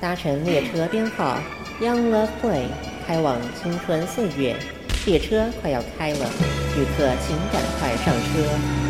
[0.00, 1.38] 搭乘列车编号
[1.78, 2.64] Young Love Play
[3.06, 4.56] 开往青春岁月，
[5.04, 6.30] 列车快要开了，
[6.74, 8.89] 旅客请赶快上车。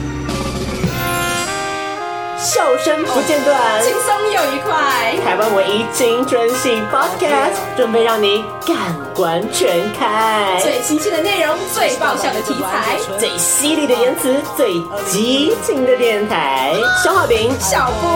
[2.43, 5.15] 笑声不间断，轻松又愉快。
[5.23, 8.77] 台湾唯一青春系 Podcast，准备让你感
[9.15, 10.59] 官全开。
[10.59, 16.73] 最新鲜的内容，最爆笑的题材，最犀利的言辞，最激情的电台。
[17.05, 18.07] 小浩饼、小布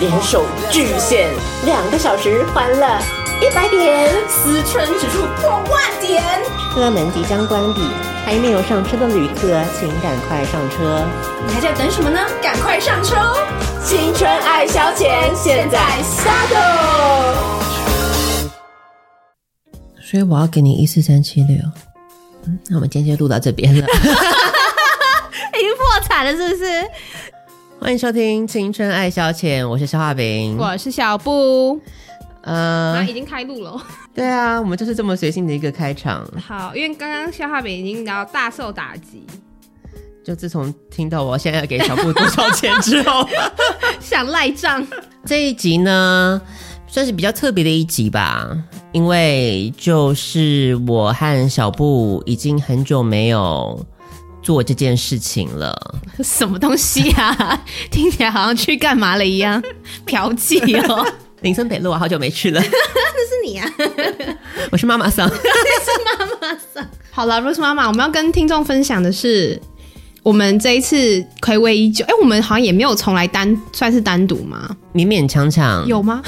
[0.00, 1.30] 联手巨献，
[1.64, 2.98] 两个小时欢乐
[3.40, 6.24] 一百点，思春指数破万点。
[6.74, 7.80] 车门即将关闭，
[8.24, 11.04] 还没有上车的旅客，请赶快上车。
[11.46, 12.20] 你还在等什么呢？
[12.42, 13.34] 赶快上车哦！
[13.84, 16.56] 青春爱消遣，现在下豆。
[20.00, 21.56] 所以我要给你一四三七六。
[22.44, 23.80] 嗯，那我们今天就录到这边了。
[23.84, 26.84] 已经破产了，是不是？
[27.80, 31.80] 欢迎收听《青春爱消遣》，我是肖化饼，我是小布。
[32.42, 33.80] 呃，啊，已经开录了。
[34.18, 36.28] 对啊，我们就是这么随性的一个开场。
[36.44, 39.22] 好，因为刚刚消化饼已经然后大受打击。
[40.24, 43.24] 就自从听到我现在要给小布多少钱之后，
[44.00, 44.84] 想赖账。
[45.24, 46.42] 这一集呢，
[46.88, 48.58] 算是比较特别的一集吧，
[48.90, 53.86] 因为就是我和小布已经很久没有
[54.42, 55.94] 做这件事情了。
[56.24, 57.62] 什么东西啊？
[57.88, 59.62] 听起来好像去干嘛了一样，
[60.04, 61.06] 嫖妓哦。
[61.40, 62.60] 林森北路啊，好久没去了。
[62.62, 63.70] 那是你啊，
[64.72, 65.36] 我是妈妈桑， 是
[66.04, 66.86] 妈妈桑。
[67.10, 69.60] 好了，Rose 妈妈，我们要跟听众分享的是。
[70.24, 70.96] 我们这一次
[71.40, 74.76] 暌违已久，哎，我们好像也没有从来单算是单独吗？
[74.92, 76.20] 勉勉强强有吗？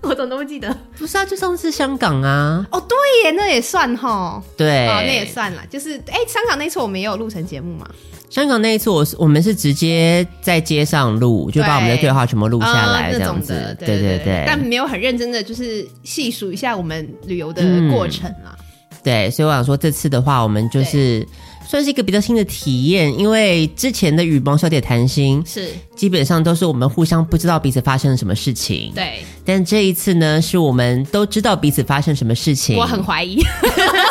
[0.00, 0.74] 我怎么都不记得。
[0.96, 2.64] 不是啊，就上次香港啊。
[2.70, 4.42] 哦，对耶，那也算哈。
[4.56, 5.62] 对，哦，那也算了。
[5.68, 7.86] 就是，哎，香港那次我们也有录成节目嘛？
[8.30, 13.54] 香港那一次，我是我们是直接在街上录，就把我们的对话全部录下来，这样子。
[13.54, 14.44] 哦、对，对对对。
[14.46, 18.64] 但没有很认真的，就是细数一下我们旅游的过程啊、嗯。
[19.02, 21.26] 对，所以我想说，这次的话，我们就是。
[21.70, 28.90] 算是一个比较新的体验，因为之前的羽毛小姐谈心是基本上都是我们互相不知道彼此发生了什么事情。
[28.94, 32.78] 对，但这一次呢，是我们都知道彼此发生什么事情。
[32.78, 33.42] 我很怀疑，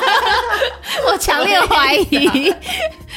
[1.07, 2.27] 我强烈怀疑。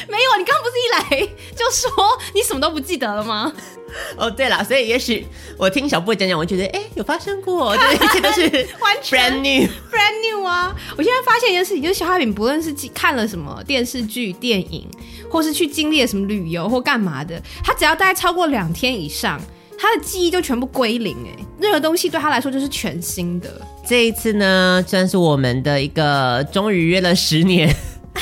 [0.09, 1.91] 没有，你刚刚不是一来就说
[2.35, 3.53] 你什么都不记得了吗？
[4.17, 5.27] 哦，对了，所以也许
[5.57, 10.75] 我听小布讲讲，我觉得哎，有发生过， 这一切都是完全 brand new，brand new 啊！
[10.97, 14.89] 我现在发现一件事情，就是小花饼不论是看了什么电视剧、电影，
[15.29, 19.41] 或是去经历了什么旅游或干嘛的，他只要待超过两天以上，
[19.81, 23.49] 他的记忆就全部归零，哎，任何东西对他来说就是全新的。
[23.89, 27.75] 这一次呢，算是我们的一个终于约了十年。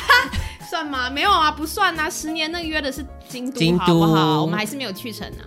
[0.70, 1.10] 算吗？
[1.10, 2.08] 没有啊，不算啊。
[2.08, 4.42] 十年那个约的是京都，京都好不好？
[4.42, 5.42] 我们还是没有去成啊。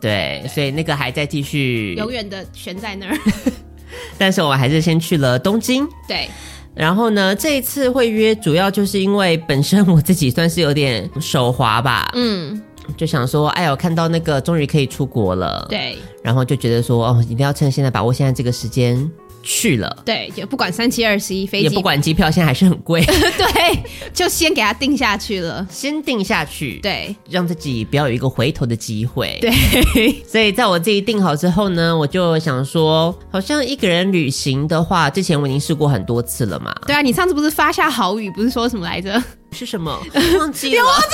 [0.00, 3.18] 对，对所以那个还在继续，永远的悬在那儿。
[4.16, 5.84] 但是我还是先去了东京。
[6.06, 6.30] 对，
[6.74, 12.08] 然后呢，这一次会约，主要就是因为本身我自己算是有点手滑吧。
[12.14, 12.62] 嗯，
[12.96, 15.66] 就想说，哎呦，我看到那个终于可以出国了。
[15.68, 19.10] 对，然后就觉得说，哦，一定要趁现在把握现在这个时间。
[19.48, 21.64] 去了，对，就不管三七二十一，飞机。
[21.66, 23.00] 也不管机票，现在还是很贵，
[23.38, 23.80] 对，
[24.12, 39.22] 就先给他定下去了，先定下去，对，让自己不要有一个回头的机会，对，所以在我自己定好之后呢，我就想说，好像一个人旅行的话，之前我已经试过很多次了嘛，对啊，你上次不是发下好语，不是说什么来着？
[39.52, 39.92] 是什么？
[40.40, 41.06] 忘记了，忘记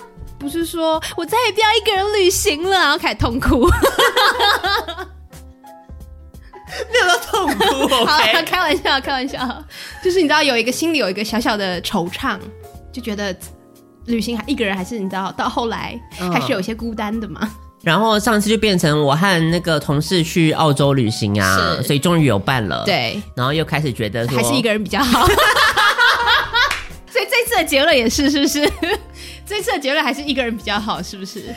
[0.00, 0.02] 了，
[0.42, 3.64] 不是说我再也不要一个人旅行了，然后开始痛哭。
[6.90, 7.64] 没有到痛苦，
[8.04, 8.34] okay?
[8.34, 9.64] 好，开玩笑，开玩笑，
[10.02, 12.36] 就是你知道有一个心里有一个小小的惆怅，
[12.90, 13.34] 就觉得
[14.06, 15.96] 旅行还一个人还是你知道到后来
[16.32, 17.40] 还是有些孤单的嘛。
[17.42, 17.50] 嗯、
[17.82, 22.82] 然后上次就变成我和那个同事去澳洲旅行啊，所以终于有伴了。
[22.84, 25.24] 对，然后又开始觉得说还是一个人比较好。
[27.12, 28.72] 所以这次的结论也是，是不是？
[29.52, 31.54] 这次的结论还是一个人比较好，是不是？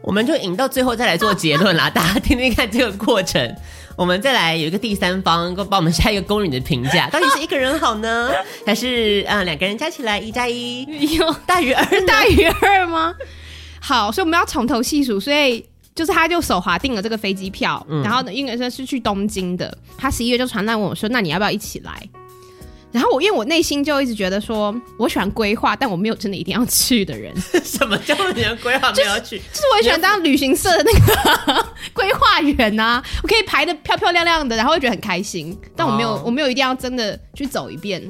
[0.00, 3.56] 我们就引到最后再来做结论啦， 大家听听看这个过程。
[3.96, 8.30] 我们再来有一个第三方，帮我们下一个公允的评价，到底是一个人好呢，
[8.64, 11.84] 还是啊两个人加起来一加一有大于二？
[12.06, 13.12] 大于二吗？
[13.80, 15.18] 好，所以我们要从头细数。
[15.18, 15.66] 所以
[15.96, 19.76] 就是他就手滑订了这个飞机票，嗯、然后呢，应该说是去东京的。
[19.98, 21.92] 他十一月就传来问我说：“那你要不要一起来？”
[22.92, 27.34] 然后我因为我内心就一直觉得说，我喜欢规划，但我没有真的一定要去的人。
[27.64, 29.38] 什么叫你的规划没有去？
[29.38, 35.58] 就是我也喜欢当旅行社的那个规划员啊，我可以排的漂漂亮亮的，然后会觉得很开心。
[35.74, 36.26] 但我没有，oh.
[36.26, 38.02] 我没有一定要真的去走一遍，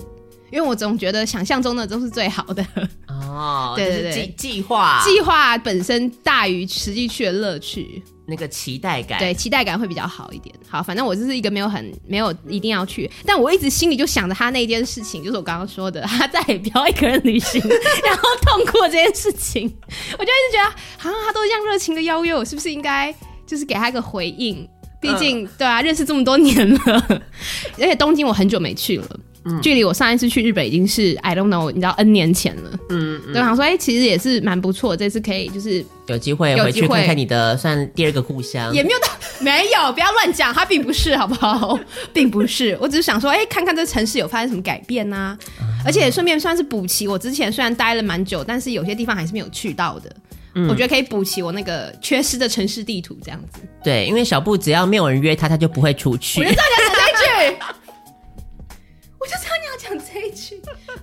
[0.50, 2.66] 因为我总觉得想象中的都是最好的。
[3.06, 8.02] 哦， 对对对，计计划计划本身大于实际去的乐趣。
[8.32, 10.54] 那个期待感，对，期待感会比较好一点。
[10.66, 17.60] 好，反正我就是一个没有很没有一定要去，但我一直心里就想着他那件事情，就是我刚刚说的， 他再也不要一个人旅行，
[18.02, 19.70] 然后痛苦这件事情，
[20.18, 23.14] 我就一直觉得，好像他都这样热情的邀约我，是不是应该
[23.46, 24.66] 就是给他一个回应？
[25.00, 27.22] 毕竟，对啊，认识这么多年了，
[27.76, 29.20] 而且东京我很久没去了。
[29.44, 32.70] 嗯、距离我上一次去日本已经是 I don't know，你知道 N 年前了。
[32.90, 38.72] 嗯，嗯，对，我想说，哎、欸，其实也是蛮不错，这次可以就是有机会回去看看你的算第二个故乡。
[38.72, 39.08] 也没有到，
[39.40, 41.78] 没有，不要乱讲，它并不是，好不好？
[42.12, 50.14] 并不是，我只是想说，哎、欸，看看这城市有发生什么改变呐、啊，嗯、而且顺便算是补齐我之前虽然待了蛮久，但是有些地方还是没有去到的。
[50.54, 53.60] 嗯、我觉得可以补齐我那个缺失的城市地图，这样子。
[53.82, 56.40] 对，因为小布只要没有人约他，他就不会出去。
[56.40, 57.56] 我就这样讲这一句。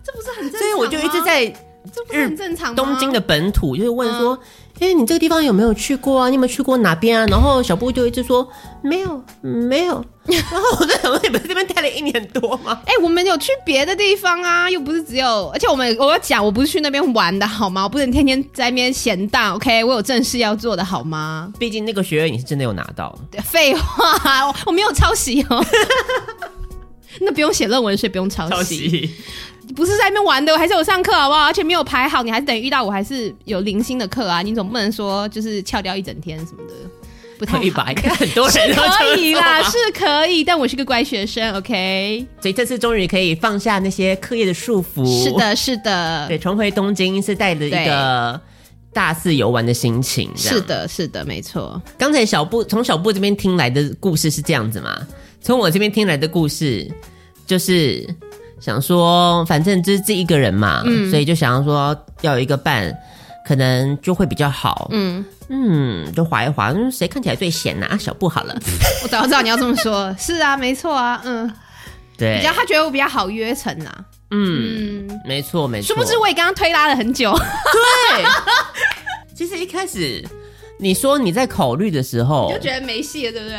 [0.04, 0.60] 这不是很正常？
[0.60, 1.46] 所以我就一直在，
[1.94, 2.76] 这不是很正常吗？
[2.76, 4.38] 东京的本土就是问说，
[4.80, 6.30] 哎、你这个地方有没有去过啊？
[6.30, 7.26] 你有没有去过哪边啊？
[7.28, 8.48] 然后小布就一直说
[8.82, 10.04] 没有，没有。
[10.30, 12.80] 然后我在想说，你们这边待了一年多吗？
[12.86, 17.84] 哎、欸，我们有去别的地方啊，又不是只有，而且我们我要讲，我不是去那边玩的好吗？
[17.84, 19.84] 我不能天天在那边闲荡，OK？
[19.84, 21.52] 我有正事要做的好吗？
[21.58, 23.18] 毕竟那个学位你是真的有拿到。
[23.44, 25.66] 废话，我，我没有抄袭哦。
[27.26, 29.10] 那不用写论文，所以不用抄袭。
[29.76, 31.46] 不是在那边玩的，我还是有上课，好不好？
[31.46, 34.42] 而且没有排好，你还是等于遇到我，还是有零星的课啊。
[34.42, 36.74] 你总不能说就是翘掉一整天什么的，
[37.38, 37.86] 不太以吧？
[38.18, 40.44] 很多人都可以啦，是可以。
[40.44, 42.26] 但我是个乖学生，OK。
[42.42, 45.24] 所以这次终于可以放下那些课业的束缚。
[45.24, 46.28] 是的，是的。
[46.28, 48.42] 对，重回东京是带着一个
[48.94, 50.32] 大肆游玩的心情。
[50.36, 51.82] 是的，是的，没错。
[51.98, 55.06] 刚才小布从小布这边听来的故事是这样子嘛？
[55.42, 56.90] 从我这边听来的故事，
[57.46, 58.08] 就是
[58.60, 62.94] 想说，反正就是自己一个人嘛，嗯、所以就想要说要有一个伴，
[63.48, 64.90] 可能就会比较好。
[64.92, 67.86] 嗯嗯，就划一划，谁看起来最闲呢？
[67.86, 68.54] 啊，小布好了。
[69.02, 71.50] 我早知道你要这么说，是啊，没错啊，嗯，
[72.18, 73.90] 对，比较他觉得我比较好约成呐。
[74.32, 75.88] 嗯，嗯没错没错。
[75.88, 77.32] 殊不知我也刚刚推拉了很久。
[77.34, 78.26] 对，
[79.36, 80.24] 其实一开始
[80.78, 83.58] 你说你在考虑的时候，你就觉得没戏了，对不对？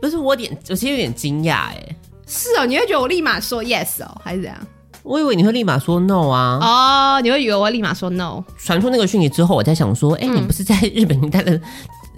[0.00, 1.96] 不是我点，我其实有点惊讶哎。
[2.26, 4.66] 是哦，你会觉得我立马说 yes 哦，还是怎样？
[5.02, 6.58] 我以为你会立马说 no 啊。
[6.60, 8.42] 哦，你会以为我会立马说 no？
[8.58, 11.60] 传出那个讯息之后，我在想说，哎、你不是在日本待了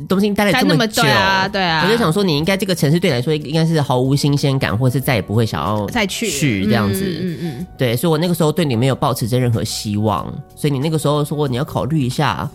[0.08, 1.02] 东京待了这么久？
[1.02, 1.82] 对啊，对啊。
[1.84, 7.04] 我就想说，你应该这个城市对你来说应该是毫无新鲜感，或者是再也不会想要再去去这样子。
[7.04, 12.48] 嗯嗯，对，所以我那个时候对你没有抱持着任何希望，所以你那个时候说你要考虑一下，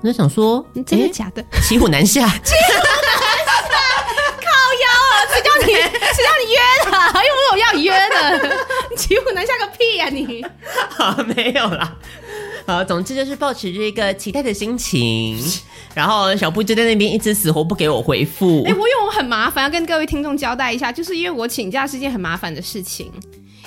[0.00, 1.44] 我就想说，真的假的？
[1.62, 2.26] 骑虎难下。
[2.44, 2.84] 骑虎难
[3.64, 3.72] 下，
[4.40, 4.50] 靠
[4.82, 5.14] 腰啊！
[5.32, 6.56] 谁叫你谁叫你约
[6.90, 8.56] 的，因为我有要约的，
[8.90, 10.44] 你骑虎难下个屁呀、啊、你！
[10.90, 11.96] 好，没有啦。
[12.68, 15.42] 好，总之就是保持着一个期待的心情，
[15.94, 18.62] 然后小布就在那边一直死活不给我回复。
[18.66, 23.10] 哎、我因为我很麻烦，要跟各位听众交代一下，就是因为我请假是件很麻烦的事情，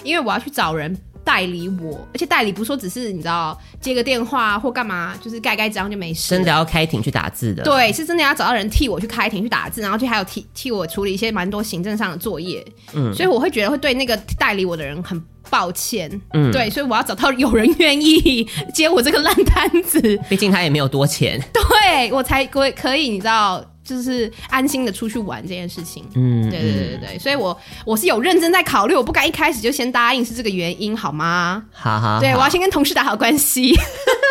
[0.03, 0.95] 因为我要去找人。
[1.31, 6.31] 代理我，而且代理不是说只是你知道接个电话或干嘛，就是盖盖章就没事。
[6.31, 12.65] 真的要开庭去打字的，对，是真的要找到人替我去开庭去打字，然后就还有替替我处理一些蛮多行政上的作业。
[12.93, 15.17] 嗯，所以我会觉得会对那个代理我的人很
[15.49, 16.11] 抱歉。
[16.33, 21.41] 嗯，对，所以我要找到有人愿意接我这个烂摊子，毕竟他也没有多钱。
[21.53, 23.63] 对，我才可可以，你知道。
[23.83, 31.63] 就是安心的出去玩这件事情，嗯，对对对对对，所以我我是有认真在考虑，我不敢一开始就先答应是这个原因，好吗？
[31.73, 33.73] 好好，对，我要先跟同事打好关系，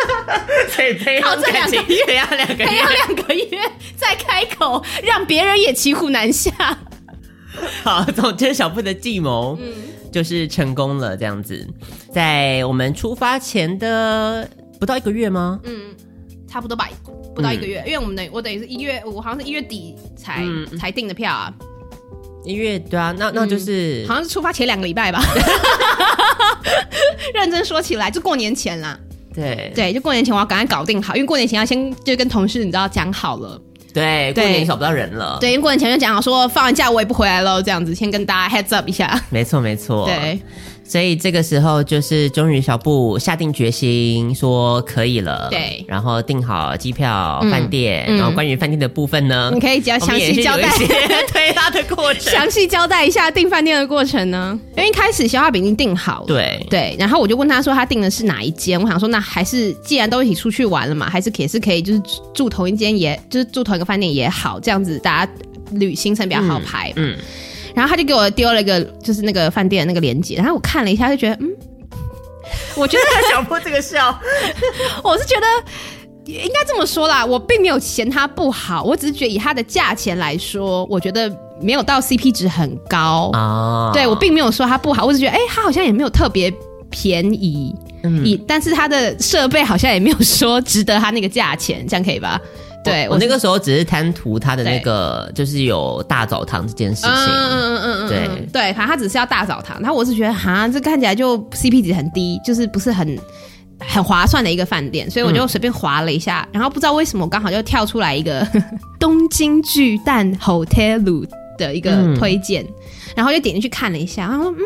[0.71, 3.59] 所以培养这两个月，培养两个月，培养两个月
[3.95, 6.51] 再开口，让别人也骑虎难下。
[7.83, 9.73] 好，总之小布的计谋，嗯，
[10.11, 11.67] 就是成功了，这样子，
[12.13, 15.59] 在我们出发前的不到一个月吗？
[15.63, 15.93] 嗯，
[16.47, 16.89] 差不多吧。
[17.35, 21.53] 不到一个月，嗯、因为我们等我等于是一月，我好像是一月底才、嗯、才订的票啊。
[22.43, 25.23] 一月对啊，那那就是、嗯、好像是出发前两个礼拜吧。
[27.33, 28.97] 认真说起来，就过年前啦。
[29.33, 33.61] 对对，就过年前我要赶快搞定好，因为过年前要先就跟同事你知道讲好了。
[33.93, 35.37] 对，过年找不到人了。
[35.39, 39.21] 对，因为过年前就讲好说放完假我也不回来了，这样子先跟大家 heads up 一下。
[39.29, 40.05] 没错没错。
[40.05, 40.39] 对。
[40.91, 50.69] 所以这个时候就是终于小布下定决心说可以了，对，然后订好机票、饭店，然后关于饭店的部分呢，你可以讲详细交代。
[51.29, 54.59] 推拉 的过程，详细交代一下订饭店的过程呢。
[54.75, 56.67] 因为一开始消化饼已经订好了，对。
[56.69, 62.01] 对，然后我就问他说他订的是哪一间，我想说那还是既然都一起出去玩了嘛，还是也是可以就是
[62.33, 65.31] 住同一间，也就是住同一个饭店也好，这样子大家
[65.71, 67.15] 旅行程比较好排，嗯。
[67.75, 71.49] 然后他就给我丢了一个，就是那个饭店的那个链接，然后我看了一下，就觉得，嗯，
[72.75, 74.17] 我觉得小破这个笑，
[75.03, 83.91] 我是觉得应该这么说啦，我并没有嫌它不好，我只是觉得以它的价钱来说，我觉得没有到 CP 值很高啊。
[83.93, 86.53] 对，我并没有说它不好，我只觉得哎、欸，它好像也没有特别
[86.89, 92.39] 便宜，嗯，以但是它的设备好像也没有说值得它那个价钱，这样可以吧？
[92.83, 103.17] 对我，我那个时候只是贪图他的那个，就是有大澡堂这件事情，嗯嗯嗯嗯，对对，反正他只是要大澡堂，然后我是觉得哈，这看起来就 CP 值很低，就是不是很。
[103.83, 108.47] 很划算的一个饭店，所以我就随便划了一下，嗯、然后不知道为什么我刚好就跳出来一个
[108.99, 112.73] 东京巨蛋 Hotel 的一个推荐，嗯、
[113.15, 114.61] 然后就点进去看了一下，然后说嗯，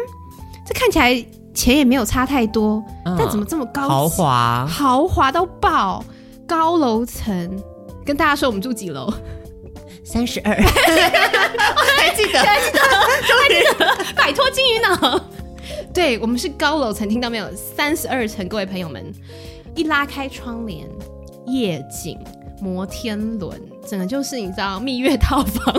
[0.67, 3.87] 这看起来钱也没有差太多，嗯、但怎么这么高？
[3.87, 6.03] 豪华，豪华到爆，
[6.45, 7.49] 高楼层。
[8.05, 9.11] 跟大家说我们住几楼？
[10.03, 10.55] 三十二，
[11.97, 12.39] 还记得？
[12.39, 12.79] 还记得？
[12.79, 15.19] 还记得摆脱金鱼脑。
[15.91, 17.51] 对，我们是高楼层，听到没有？
[17.55, 19.11] 三十二层，各位朋友们，
[19.75, 20.87] 一拉开窗帘，
[21.47, 22.19] 夜景、
[22.61, 23.59] 摩天轮，
[23.89, 25.75] 整个就是你知道蜜月套房，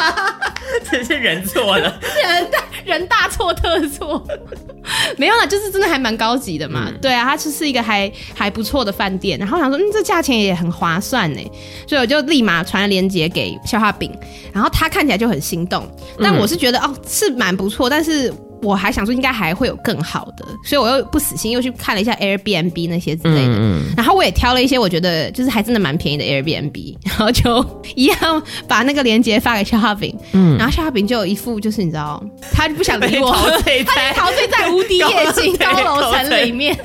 [0.90, 4.26] 真是人错了，人大人大错特错，
[5.16, 6.86] 没有啦，就是真的还蛮高级的嘛。
[6.88, 11.40] 嗯、对啊，它就是一个还还不错的饭店，然后想说，嗯，这价钱也很划算呢，
[11.86, 14.12] 所以我就立马传了链接给消化饼，
[14.52, 18.32] 然后他看起来就很心动，但我是觉得、嗯、哦，是蛮不错，但是。
[18.62, 33.32] 我还想说应该还会有更好的，所以我又不死心，又去看了一下 Airbnb 那些之类的，嗯嗯，然后我也挑了一些我觉得就是还真的蛮便宜的 Airbnb，然后就一样把那个链接发给肖哈饼，嗯，然后肖哈饼就有一副就是你知道，他就不想理我，
[33.86, 36.76] 他陶醉在无敌夜景 高楼层里面，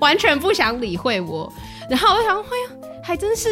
[0.00, 1.50] 完全不想理会我，
[1.88, 2.90] 然后我就想，哎呀。
[3.06, 3.50] 还真是，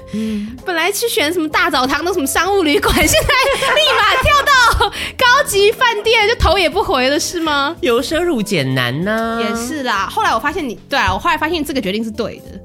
[0.66, 7.74] 本来去选什么大澡堂的什么商务旅馆， 现在立马跳到高级饭店，就头也不回了，是吗？
[7.80, 9.40] 由奢入俭难呢、啊。
[9.40, 10.06] 也是啦。
[10.12, 12.60] 后来我发现你，对啊，我后来发现这个决定是对的，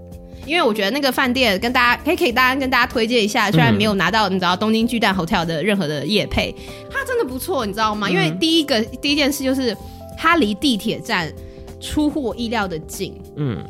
[0.45, 6.53] 因为我觉得那个饭店跟大家可以可以大家跟大家推荐一下，虽然没有拿到你知道东京巨蛋 hotel 的任何的夜配，
[6.91, 8.09] 它真的不错，你知道吗？
[8.09, 9.73] 因为第一个第一件事就是
[10.17, 11.31] 它离地铁站
[11.79, 13.63] 出乎我意料的近，嗯，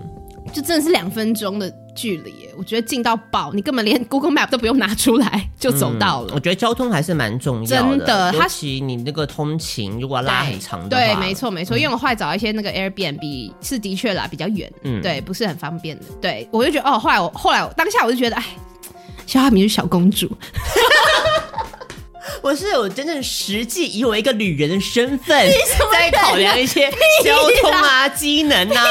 [0.54, 1.74] 就真的是两分钟的。
[1.98, 6.28] 距离，我觉得近到爆，你根本连 Google Map 都不用拿出来就走到了。
[6.30, 8.32] 嗯、我觉得交通还是蛮重要的，真的。
[8.36, 11.76] 尤其你那个通勤如果拉很长的对，对，没错没错。
[11.76, 16.06] 嗯、因为我后来找一些那个 Airbnb 是的确啦，比较远，嗯，对，不是很方便的。
[16.22, 18.46] 对，我就觉得哦，后来我后来我当下我就觉得，哎，
[19.26, 20.30] 肖哈米是小公主。
[22.44, 25.52] 我是有真正实际以我一个旅人的身份
[25.92, 26.92] 在考量一些
[27.24, 28.86] 交通啊、机能啊。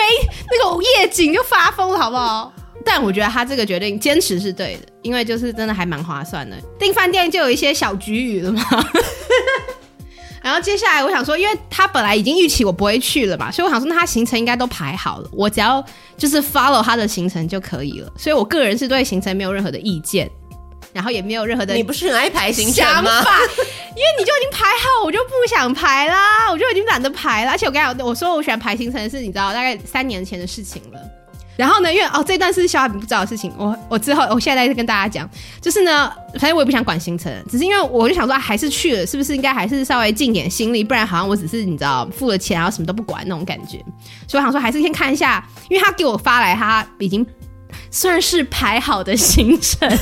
[0.00, 2.52] 没那个夜景就发疯了，好不好？
[2.82, 6.56] 但我觉得他这个决定坚持是对的，因为就是真的还蛮划算的。
[6.78, 8.62] 订饭店就有一些小局语了嘛。
[10.42, 15.84] 然后接下来我想说，因为他本来已经预期我不会去了嘛，所以我想说，那他行程应该都排好了，我只要
[16.16, 18.10] 就是 follow 他的行程就可以了。
[18.16, 20.30] 所以我个人是对行程没有任何的意见。
[20.92, 23.22] 然后也没有任何的，你不是很爱排行程吗？
[23.90, 27.50] 因为你就已经排好，我就不想排啦，我就已经懒得排了。
[27.50, 30.98] 而且我跟你讲，我说我喜欢排行程的是，你知道，大概三年前的事情了。
[31.56, 35.28] 然后呢，因为哦，这段是小海不知道的事情，我我之后我现在在跟大家讲，
[35.60, 43.78] 就是呢，反正我也不想管行程，只是因为我就想说，还是去了，是不是应该还是稍微尽点心力，不然好像我只是你知道付了钱然后什么都不管那种感觉。
[44.26, 47.26] 所以我想说，还是先看一下，因为他给我发来他已经
[47.90, 49.86] 算是排好的行程。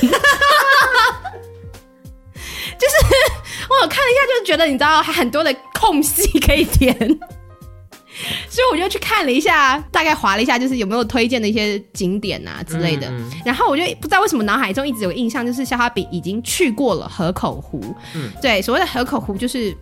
[2.79, 2.95] 就是
[3.69, 6.95] 我看了一下，就是觉得你知道还很多的空隙可以填，
[8.49, 13.07] 所以我就去看了一下，大概划了一下，就是有没有推荐的一些景点啊之类的。
[13.09, 17.79] 嗯嗯，然后我就不知道为什么脑海中一直有印象，就是肖哈比已经去过了河口湖。
[18.15, 19.75] 嗯，对，所谓的河口湖就是。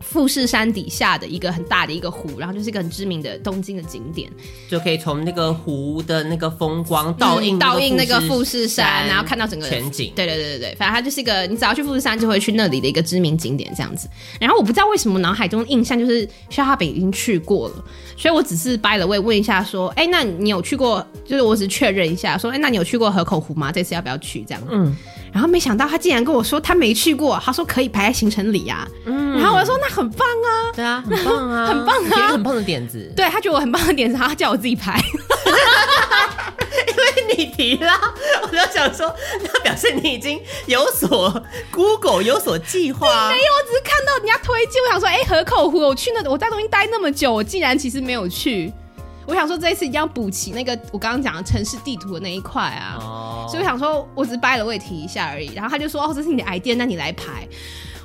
[0.00, 4.30] 富士山底下的一个很大的一个湖，然后就是一个很知名的东京的景点，
[4.68, 10.12] 就可以从那个湖的那个风光倒映倒映那个富士山，然后看到整个全景。
[10.16, 14.08] 对对对对对，反正它就是一个你只要去富士山就会去那里的一个知名景点这样子。
[14.40, 17.84] 然后我不知道为什么脑海中印象就是肖哈北已经去过了，
[18.16, 21.06] 所以我只是 by the way 问一下说，哎，那你有去过？
[21.24, 23.70] 就是我只是确认一下说，哎，那你有去过河口湖吗？
[23.70, 24.42] 这次要不要去？
[24.42, 24.62] 这样。
[24.70, 24.96] 嗯。
[25.32, 28.88] 然后没想到他竟然跟我说他没去过，他说可以排在行程里呀、啊。
[29.06, 33.12] 嗯，然后我就说那很棒啊，对啊， 很棒啊，很棒啊，一个很棒的点子。
[33.16, 35.00] 对，他觉得我很棒的点子，然后他叫我自己排，
[36.88, 37.92] 因为你提了，
[38.42, 43.30] 我就想说，那表示你已经有所 Google 有所计划。
[43.30, 48.72] 没有，我只是看到人家推荐，我想说，哎，河口湖，我去那，我在东京待那么久，我竟然其实没有去。
[49.26, 53.19] 我想说这一次一定要补齐那个我刚刚讲的城市地图的那一块啊，oh.
[53.50, 55.52] 所以我想说，我只是掰了位提一下而已。
[55.54, 57.46] 然后他就说：“哦，这是你的 idea，那你来排。”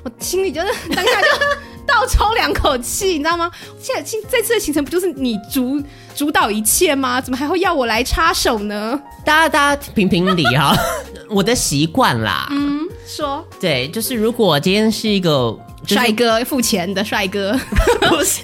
[0.04, 1.28] 我心里就是当下就
[1.84, 3.50] 倒抽两口气，你知道吗？
[3.80, 5.82] 现在这次的行程不就是你主
[6.14, 7.20] 主导一切吗？
[7.20, 9.00] 怎么还会要我来插手呢？
[9.24, 10.76] 大家大家评评理哈，
[11.28, 12.46] 我的习惯啦。
[12.52, 17.58] 嗯，说对，就是如果今天是一个帅哥付钱的帅哥，
[18.08, 18.42] 不是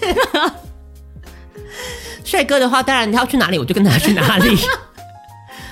[2.24, 4.56] 帅哥的话，当然他要去哪里，我就跟他去哪里。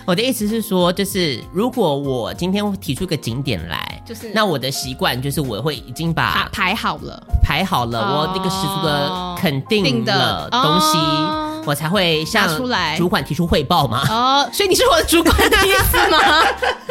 [0.07, 12.49] 我的意思是说，就是如果我今天提出个景点来，就是那我的习惯就是我会已经把排好了，排好了，哦、我那个十足的肯定的东西，哦、我才会向
[12.97, 14.03] 主管提出汇报嘛。
[14.09, 16.19] 哦，所以你是我的主管的意思吗？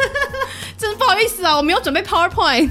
[0.78, 2.70] 真不好意思啊，我没有准备 PowerPoint。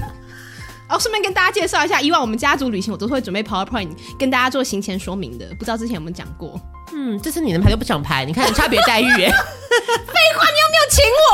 [0.88, 6.60] 哦，顺便跟大家介绍一下，以往我们家族旅行我都会准备 PowerPoint 跟大家做行前说明的，不知道之前有没有讲过？
[6.92, 9.30] 嗯，这次你能排都不想排，你看差别待遇耶。
[9.30, 9.34] 废
[10.36, 11.30] 话，你又没有请我？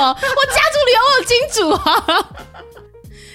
[0.00, 2.06] 我家族里有我金主啊，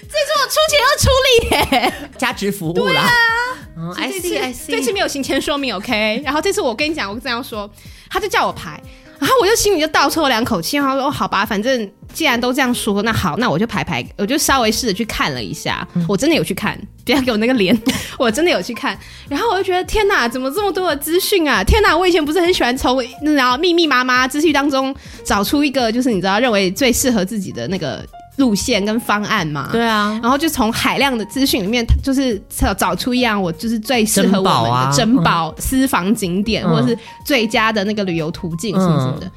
[0.08, 3.02] 这次我出钱又出力耶，加值服务啦。
[3.02, 6.22] 啊，I see I see，这次没有行前说明，OK。
[6.24, 7.70] 然后这次我跟你讲，我这样说，
[8.08, 8.82] 他就叫我排。
[9.18, 15.86] 然后我就心里就倒抽了两口气，然后说：“哦好吧，反正既然都这样说，那好，那我就排排，我就稍微试着去看了一下。
[15.94, 17.76] 嗯、我真的有去看，不要给我那个脸，
[18.18, 18.98] 我真的有去看。
[19.28, 21.64] 然后我就觉得天哪，怎么这么多的资讯啊？
[21.64, 24.94] 天哪，我以前不是很喜欢从然后密密麻麻资讯当中
[25.24, 28.04] 找出一个，就是你知道认为最适合自己的那个。”
[28.36, 39.26] 路线跟方案嘛，对啊，然后就从海量的资讯里面，就是找找出一样我就是最适合我们的珍宝私房景点，嗯、或者是最佳的那个旅游途径什么什么的。
[39.26, 39.32] 嗯、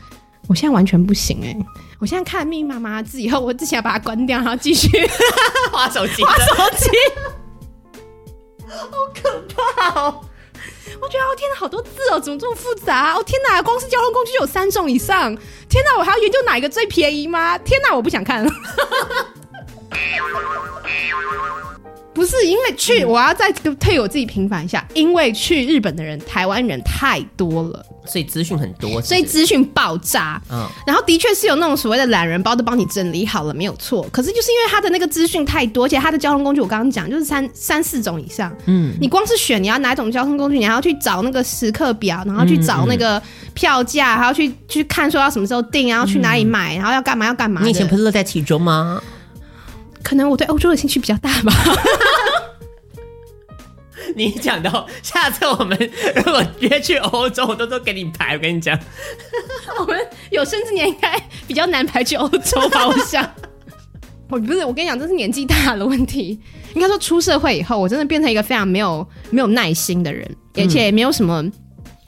[0.47, 1.65] 我现在完全不行哎、欸！
[1.99, 4.89] 我现在看密密麻麻的字以后，我之前要把它关掉，然后继续
[5.71, 6.89] 划手机，划手机，
[8.67, 8.77] 好
[9.13, 10.21] 可怕哦！
[11.01, 13.13] 我觉得哦天哪，好多字哦，怎么这么复杂？
[13.13, 15.35] 哦天哪，光是交通工具就有三种以上。
[15.69, 17.57] 天哪，我还要研究哪一个最便宜吗？
[17.59, 18.51] 天哪，我不想看了。
[22.13, 29.01] 不是因为去，我要再退我自己平反一下，因为去日本的人，台湾人太多了，所以资讯很多？
[29.01, 30.41] 所以资讯爆炸。
[30.51, 34.05] 嗯，然后的确是有那种所谓的懒人包都帮你整理好了，没有错。
[34.11, 38.51] 可是就是因为他的那个资讯太多，而且他的交通工具我刚刚讲就是三三四种以上。
[38.65, 43.21] 嗯，你光是选你要哪种交通工具，你还要去找那个时刻表，然后去找那个
[43.53, 47.61] 票价，还要去去看说要什么时候订，然后去哪里买，然后要干嘛要干嘛。
[47.63, 49.01] 你以前不是乐在其中吗？
[50.03, 51.53] 可能我对欧洲的兴趣比较大吧。
[54.15, 55.77] 你讲到下次我们
[56.15, 58.33] 如果约去欧洲，我都都给你排。
[58.33, 58.77] 我跟你讲，
[59.79, 59.99] 我们
[60.31, 62.87] 有生之年应该比较难排去欧洲吧？
[62.87, 63.23] 我想，
[64.29, 66.39] 我 不是我跟你讲，这是年纪大的问题。
[66.73, 71.43] 应该说出社会以后，我真的变成一个非常没有没有耐心的人，而且也没有什么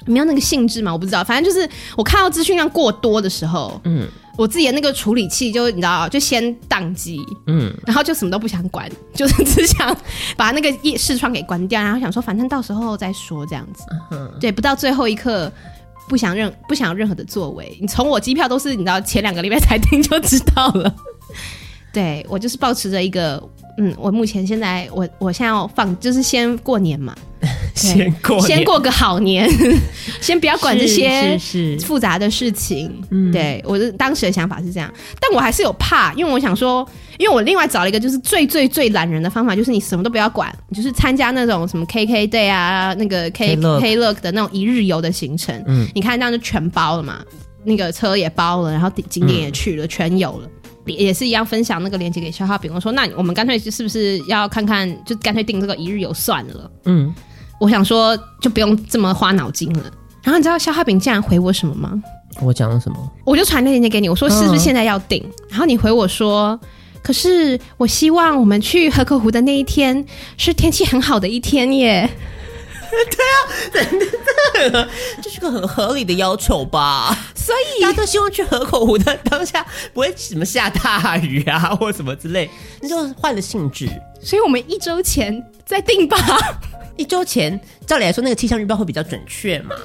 [0.08, 0.92] 没有那个兴致嘛。
[0.92, 4.08] 我不知道，反正就是我看到资讯量过多的时候，嗯。
[4.38, 9.96] 我自己的那个处理器就你知道，就先宕机，嗯，然后就什么都不想管，就是只想
[10.36, 15.52] 把那个夜视窗给关掉，然后想说反正到时候再说这样子，嗯、对，不到最后一刻
[16.08, 17.78] 不想任不想有任何的作为。
[17.80, 20.96] 你从我机票都是你知道前两个礼拜才订就知道了，
[21.94, 23.42] 对，我就是保持着一个，
[23.78, 27.16] 嗯，我目前现在我我现在要放就是先过年嘛。
[27.76, 29.50] 先过先过个好年，
[30.20, 31.38] 先不要管这些
[31.80, 32.92] 复杂的事情。
[33.10, 45.64] 嗯，对，我的当时的想法是这样，但我还是有怕，因为我想说，因为我另外找了一个就是最最最懒人的方法，就是你什么都不要管，你就是参加那种什么 KK Day 啊，那个 K Klook 的那种一日游的行程。
[45.68, 47.24] 嗯，你看这样就全包了嘛，
[47.64, 50.50] 那个车也包了，然后景点也去了，嗯、全有了，
[50.86, 52.72] 也是一样分享那个链接给消化饼。
[52.74, 56.72] 我说，那我们干脆是不是要看看，就干脆订这个一日游算了？
[56.86, 57.14] 嗯。
[57.62, 59.84] 我想说，就不用这么花脑筋了。
[60.24, 61.94] 然后你知道肖化饼竟然回我什么吗？
[62.42, 62.98] 我讲了什么？
[63.24, 65.24] 我就传那链接给你，我说是不是现在要订？
[65.24, 66.60] 嗯、然后你回我说，
[67.04, 70.04] 可是我希望我们去河口湖的那一天
[70.38, 72.10] 是天气很好的一天耶。
[72.92, 73.94] 对啊，
[74.60, 74.90] 真的，
[75.22, 77.16] 这是个很合理的要求吧？
[77.36, 82.50] 所以大家都希望去河口湖的当下不会什么下大雨啊，或什么之类，
[82.82, 83.88] 那就换了性质。
[84.20, 86.18] 所以我们一周前再订吧。
[87.02, 89.76] 一周前，照理来说，那个气象预报会比较准确嘛？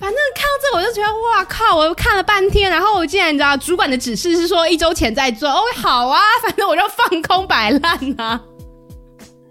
[0.00, 1.76] 反正看到这，我就觉得哇靠！
[1.76, 5.48] 我看了半天，然后我竟然你知道，主管的指示是说一周前再做。
[5.48, 8.42] 哦，好啊， 反正我就放空摆烂啊。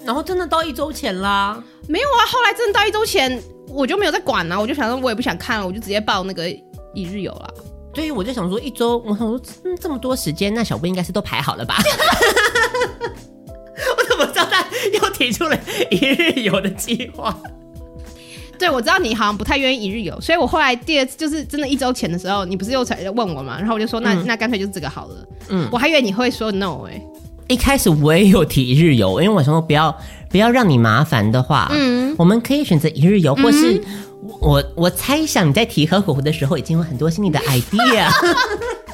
[0.04, 1.64] 然后真的到一周前啦？
[1.88, 4.60] 没有啊，后来真的到一周前，我就没有再管了。
[4.60, 6.50] 我就想说，我也不想看了，我就直接报那个
[6.94, 7.54] 一日游了。
[7.96, 11.78] 所以我就想说，一周，我想说，嗯，这么多时间，那小布应该是都排好了吧？
[13.98, 15.58] 我怎么知道他又提出了
[15.89, 17.36] 一日游的计划？
[18.60, 23.58] 对，我知道你好像不太愿意一日游，所以我后来第二次就是真的一周前的时候，你不是又才问我嘛？
[23.58, 25.15] 然后我就说那，那、嗯、那干脆就是这个好了。
[25.50, 27.08] 嗯，我还以为你会说 no 哎、欸，
[27.48, 29.98] 一开始我也有提一日游，因为我想说不要
[30.30, 33.84] 不要让你麻烦的话，嗯，我们可以选择一日游，或是、嗯、
[34.39, 38.08] 我我猜想你在提合伙湖的时候已经有很多心里的 idea，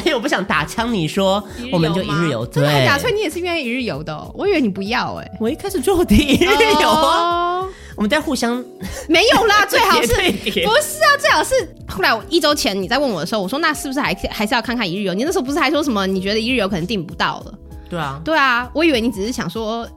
[0.00, 6.48] 所以我不想打枪你说我们就一日游，对，所以你也是愿意一日游的、哦，我以为你不要哎、欸，我一开始就提一日
[6.80, 7.60] 游啊。
[7.60, 7.70] Oh.
[7.96, 8.62] 我们在互相
[9.08, 10.08] 没有啦，最好是
[10.44, 11.08] 不是啊？
[11.18, 11.54] 最好是
[11.88, 15.14] 后来我一周前你在问我的时候，我说那是不是还还是要看看一日游？
[15.14, 16.06] 你那时候不是还说什么？
[16.06, 17.54] 你觉得一日游可能订不到了？
[17.88, 19.88] 对啊，对啊，我以为你只是想说。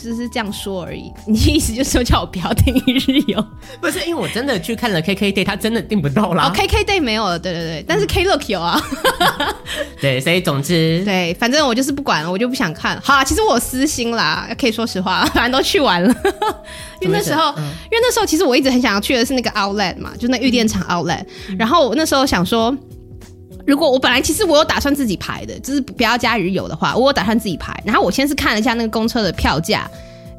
[0.00, 3.46] 只是这样说而已，你意思就是说叫我不要订一日游？
[3.80, 6.48] 不是，因为我真的去看了 KK Day，他真的订不到啦。
[6.48, 8.80] 哦，KK Day 没有了，对对对，但是 Klook 有啊。
[10.00, 13.00] 对，所以总之，对，反正我就是不管了，我就不想看。
[13.02, 16.14] 好啊，其实我私心啦，可以说实话，反正都去完了。
[17.00, 21.56] 因为那时候，嗯、因为那时候其实我一直很想要去的是那个 Outlet 嘛，就那玉电厂 Outlet、嗯。
[21.58, 22.76] 然后我那时候想说。
[23.66, 27.74] 如果我本来其实我有打算自己排的，就是不要加日游的话，我有打算自己排。
[27.84, 29.90] 然后我先是看了一下那个公车的票价，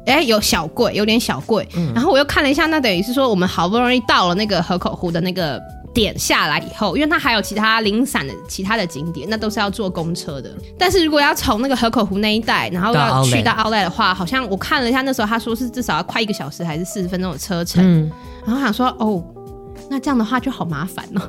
[0.06, 1.66] 哎，有小贵，有点小贵。
[1.74, 1.92] 嗯。
[1.94, 5.60] 然后我又看了一下，那等于是说我们好不容易到了那个河口湖的那个
[5.92, 10.50] 点下来以后，因为它还有其他零散的其他的景点，那都是要坐公车的。
[10.78, 17.82] 但是如果要从那个河口湖那一带，然后要去到奥莱的话，好像我看了一下，那时候他说是至少要快一个小时还是四十分钟的车程。
[17.84, 18.10] 嗯。
[18.46, 19.20] 然后想说，哦，
[19.90, 21.22] 那这样的话就好麻烦哦。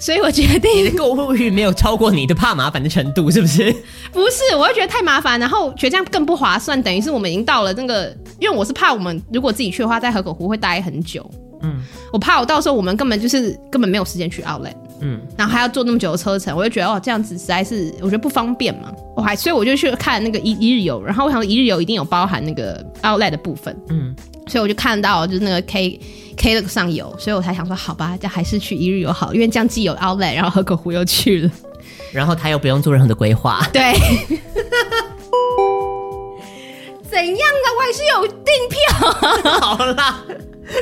[0.00, 3.70] 所以我决定，你的购物欲没有超过你的怕麻烦的程度，是不是？
[4.10, 6.82] 不是，我会觉得太麻烦，然后觉得这样更不划算。
[6.82, 11.30] 等于是我们已经到了那个，因为我是怕我们如果自己去的话，在河口湖会待很久。
[11.62, 14.74] 嗯，我怕我到时候我们根本就是根本没有时间去 Outlet。
[15.00, 18.92] 嗯，然后还要坐那么久的车程，我就觉得哦，这样子实在是我觉得不方便嘛。
[19.16, 23.74] 我还所以我就去看那个一一日游，然后我想一日游一定有包含那个 Outlet 的部分。
[23.88, 24.14] 嗯，
[24.46, 26.00] 所以我就看到就是那个 K。
[26.36, 31.50] Klook 上游，所以我才想说，好吧，这还是去一日游好，因为这样既有 Outlet，然后河口湖又去了，
[32.12, 33.60] 然后他又不用做任何的规划。
[33.74, 33.92] 对，
[37.04, 37.66] 怎样的？
[37.76, 38.80] 我还是有订票。
[39.60, 40.24] 好啦，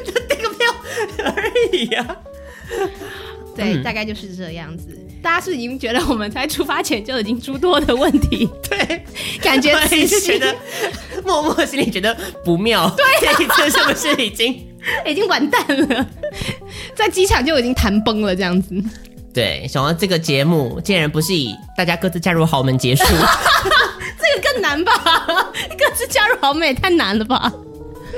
[0.06, 0.57] 就订个票
[1.24, 2.16] 而已呀、啊。
[3.56, 4.96] 对、嗯，大概就是这样子。
[5.20, 9.04] 大家是已经觉得我们在出发前就已经诸多的问题， 对，
[9.42, 10.54] 感觉自己是觉得
[11.24, 12.88] 默默心里觉得不妙。
[12.96, 14.64] 对、啊，这一次是不是已经？
[15.04, 16.06] 已经完蛋了，
[16.94, 18.72] 在机场就已经谈崩了这样子。
[19.34, 24.92] 对，想到这个节目竟然不是以大家各自嫁入豪门结束，这个更难吧？
[25.76, 27.52] 各自嫁入豪门也太难了吧？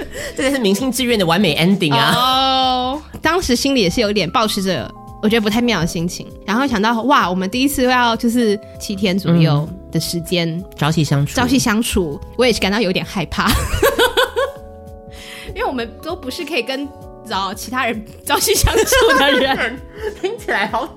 [0.36, 2.14] 这个是明星志愿的完美 ending 啊！
[2.16, 4.90] 哦，当时心里也是有点抱持着
[5.22, 13.50] 我觉得不太妙的心情，然后想到哇，我们第一次要就是七天左右的时间朝夕相处，朝夕相处，我也是感到有点害怕。
[15.54, 16.88] 因为我们都不是可以跟
[17.28, 19.78] 找其他人朝夕相处的人，
[20.22, 20.88] 听起来好。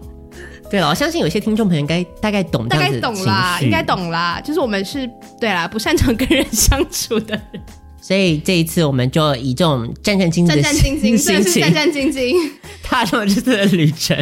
[0.70, 4.42] 对了，我相信有些听众朋友应该大概懂，大概懂啦，应该懂啦。
[4.44, 7.62] 就是我们是对啦，不擅长跟人相处的人，
[8.04, 12.52] 所以这一次我们就以这种战战兢兢、战战兢兢、心情、战战兢兢
[12.84, 14.18] 踏上了这次的旅程。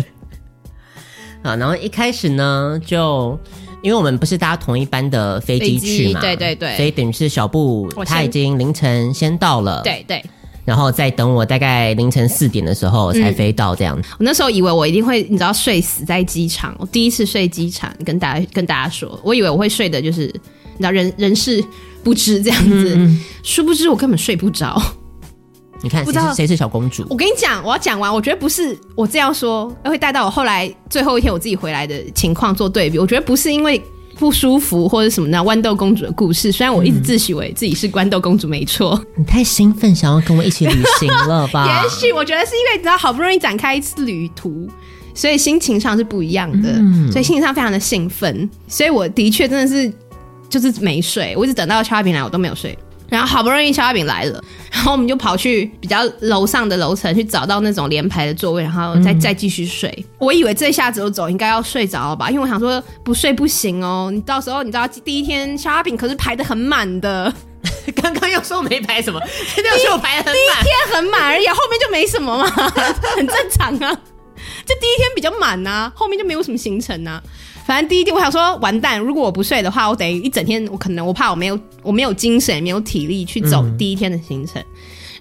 [1.42, 3.40] 啊，然后一开始呢，就。
[3.84, 10.24] 因为我们不是搭同一班的飞机去嘛，对对对，所以等于是小布他已经凌晨先到了，对对，
[10.64, 13.98] 然后再等我大概凌晨四点的时候才飞到这样。
[13.98, 21.60] 嗯，我那时候以为我一定会你知道睡死在机场，我第一次睡机场，跟大家跟大家说，我以为我会睡的就是你知道人人事
[22.04, 24.82] 不知这样子，嗯嗯，殊不知我根本睡不着。
[25.84, 27.04] 你看，不知道谁是小公主？
[27.10, 33.00] 我跟你讲，我要讲完，我觉得不是我这样说，会带到我后来最后一天我自己回来的情况做对比。
[33.00, 33.82] 我觉得不是因为
[34.20, 38.92] 不舒服或者什么那豌豆公主的故事，虽然我一直自诩为自己是豌豆公主没错。
[39.18, 41.66] 嗯，你太兴奋，想要跟我一起旅行了吧？
[41.84, 44.70] 也许我觉得是因为你知道，好不容易展开一次旅途，
[45.16, 48.48] 所以心情上是不一样的，嗯，所以心情上非常的兴奋。
[48.68, 49.92] 所以我的确真的是
[50.52, 52.78] 就是没睡，我一直等到肖亚平来，我都没有睡。
[53.10, 60.06] 然后好不容易肖亚平来了， 然后我们就跑去比较楼上的楼层去找到那种连排的座位，然后再、嗯、再继续睡。
[60.18, 67.34] 我以为这下子我走应该要睡着了吧，因为我想说不睡不行哦，你到时候你知道第一天肖亚平可是排的很满的，
[68.02, 69.22] 刚刚又说没排什么，
[69.54, 72.46] 现在又说我排得很满，第一天很满而已，后面就没什么嘛，
[73.18, 73.92] 很正常啊，
[74.66, 77.22] 就第一天比较满啊，后面就没有什么行程啊。
[77.66, 84.66] 反正第一天我想说完蛋，如果我不睡的话，我等于一整天我可能我怕我没有我没有精神没有体力去走第一天的行程，嗯、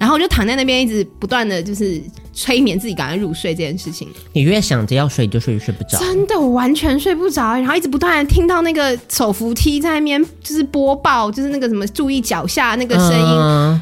[0.00, 4.09] 然后我就躺在那边一直不断的就是催眠自己赶快入睡这件事情。
[4.33, 13.81] 你越想着要睡就睡睡不着，真的我完全睡不着，然后一直不断的听到那个手扶梯在那边就是播报，就是那个什么注意脚下那个声音。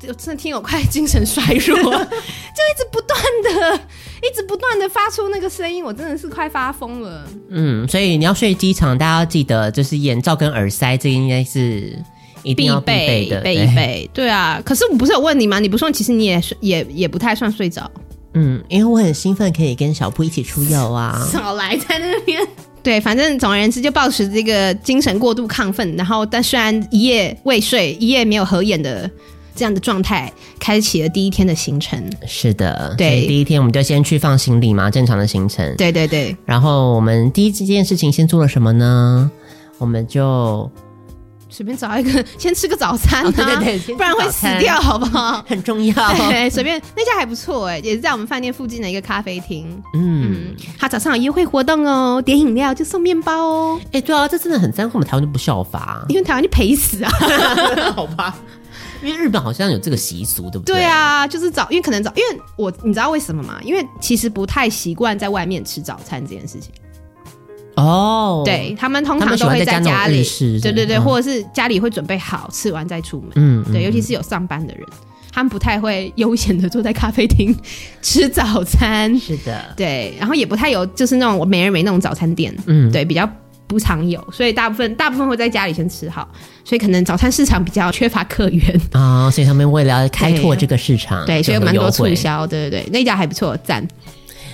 [0.00, 3.80] 真的听我快精神衰弱， 就一直不断的，
[4.22, 7.26] 一直不断的发出那个声音，我真的是快发疯了。
[7.50, 11.98] 嗯，所以你要睡机场，大家要记得就是眼罩跟耳塞，这个应该是
[12.42, 14.10] 一定要必备的，备一备。
[14.12, 15.58] 对啊，可是我不是有问你吗？
[15.58, 17.90] 你不说，其实你也也也不太算睡着。
[18.34, 21.26] 嗯，因为我很兴奋，可以跟小布一起出游啊！
[21.32, 22.46] 少来在那边。
[22.82, 29.10] 对，反正总而言之，就保持这个精神过度亢奋，然后但虽然一夜未睡，一夜没有合眼的
[29.54, 32.02] 这样的状态，开启了第一天的行程。
[32.26, 35.74] 是的，对，第一天我们就先去放行李嘛，正常的行程。
[35.76, 36.36] 对对对。
[36.44, 39.30] 然后我们第一件事情先做了什么呢？
[39.78, 40.70] 我们就。
[41.50, 45.40] 随便找一个， 先吃个早餐啊，哦、对对对，不然会死掉，好不好？
[45.46, 45.94] 很重要。
[46.28, 49.64] 对，随便那家还不错哎，也是在我们饭店附近的一个咖啡厅。
[49.94, 53.80] 嗯，嗯，他早上有优惠活动哦，点饮料就送面包哦。
[53.92, 57.12] 哎，对啊，这真的很赞，我们台湾就不效法，因为台湾就赔死啊。
[57.94, 58.36] 好吧，
[59.04, 60.76] 因为日本好像有这个习俗，对不对？
[60.76, 63.58] 对啊，就是早，因为可能早，因为我你知道为什么吗？
[63.62, 66.70] 因为其实不太习惯在外面吃早餐这件事情。
[67.76, 70.24] 哦，对他们通常都会在家里，
[70.60, 73.30] 对对对，或者是家里会准备好，吃完再出门。
[73.34, 74.86] 嗯，对，尤其是有上班的人，
[75.32, 77.52] 他们不太会悠闲的坐在咖啡厅
[78.00, 79.18] 吃早餐。
[79.18, 83.28] 是的，对，然后也不太有就是那种没人没那种早餐店，嗯，对，比较
[83.66, 86.28] 不常有，所以大部分大部分会在家里先吃好，
[86.64, 93.86] 所以可能早餐市场比较缺乏客源啊，所以他们为了要开拓这个市场，对，所以有蛮多促销，对对对，那家还不错，赞。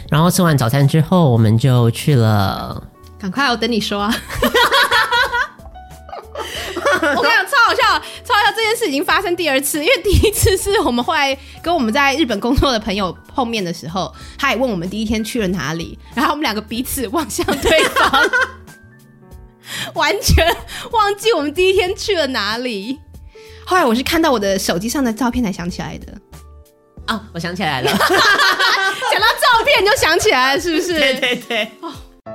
[0.08, 2.82] 然后吃完早餐之后，我们就去了。
[3.18, 4.12] 赶快，我等你说啊！
[7.02, 7.82] 我跟你讲，超好笑，
[8.24, 8.52] 超好笑！
[8.56, 18.10] 这件事已经发生第二次，因为第一次是我们后来跟我们在日本工作的朋友碰面的时候，他也问我们第一天去了哪里，然后我们两个彼此望向对方，
[19.94, 20.46] 完全
[20.92, 22.98] 忘记我们第一天去了哪里。
[23.64, 26.12] 后来我是看到我的手机上的照片才想起来的。
[27.06, 30.94] 啊，我想起来了， 想到照片就想起来了，是不是？
[30.98, 31.70] 对对对。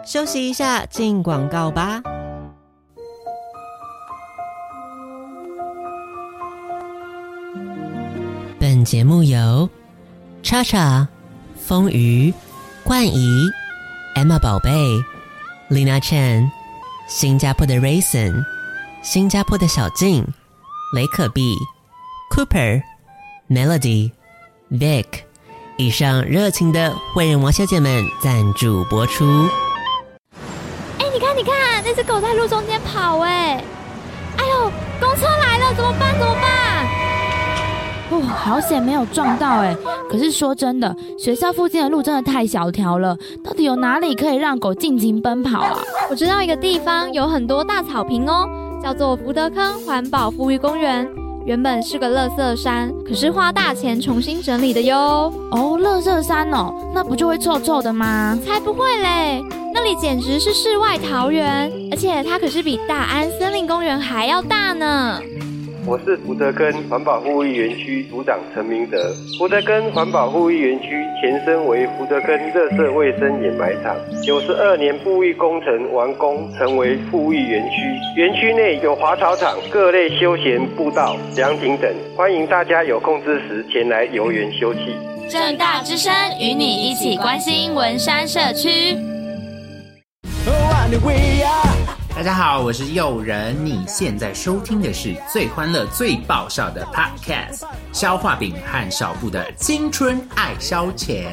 [0.05, 2.01] 休息一下，进广告吧。
[8.59, 9.69] 本节目由
[10.41, 11.07] 叉叉、
[11.55, 12.33] 风鱼、
[12.83, 13.47] 冠仪、
[14.15, 14.71] Emma 宝贝、
[15.69, 16.49] Lina Chen、
[17.07, 18.43] 新加坡的 Raisin、
[19.03, 20.25] 新加坡的小静、
[20.95, 21.55] 雷可碧、
[22.35, 22.81] Cooper、
[23.47, 24.11] Melody、
[24.71, 25.05] Vic
[25.77, 29.47] 以上热情的会员王小姐们赞助播出。
[30.97, 33.63] 哎你看，你看那只狗在路中间跑，哎，
[34.37, 36.17] 哎呦，公车来了，怎么办？
[36.17, 36.64] 怎么办？
[38.11, 39.75] 哦，好险没有撞到，哎。
[40.09, 45.77] 可是说真的，学校附近的路真的太小条了，到底有哪里可以让狗尽情奔跑啊？
[46.09, 48.47] 我知道一个地方有很多大草坪哦，
[48.81, 51.07] 叫做福德坑环保富裕公园。
[51.45, 55.31] 原本是个垃圾山，可是花大钱重新整理的哟。
[55.51, 58.37] 哦，垃圾山哦，那不就会臭臭的吗？
[58.45, 65.19] 才不会嘞，那里简直是世外桃源，而且它可是比大安森林公园还要大呢。
[65.87, 68.97] 我是福德根环保护育园区组长陈明德。
[69.37, 70.89] 福德根环保护育园区
[71.21, 77.75] 前身为福德根垃圾卫生掩埋场，九十二年复育工程完工，成为复育园区。
[78.19, 84.89] 园区内有滑草场、各类休闲步道、凉亭等，欢迎大家有空之时前来游园休憩。
[85.29, 88.97] 正大之声与你一起关心文山社区。
[92.15, 93.53] 大家好，我是诱人。
[93.65, 97.59] 你现在收听的是最欢乐、最爆笑的 Podcast
[97.91, 101.25] 《消化饼和小布的青春爱消遣》。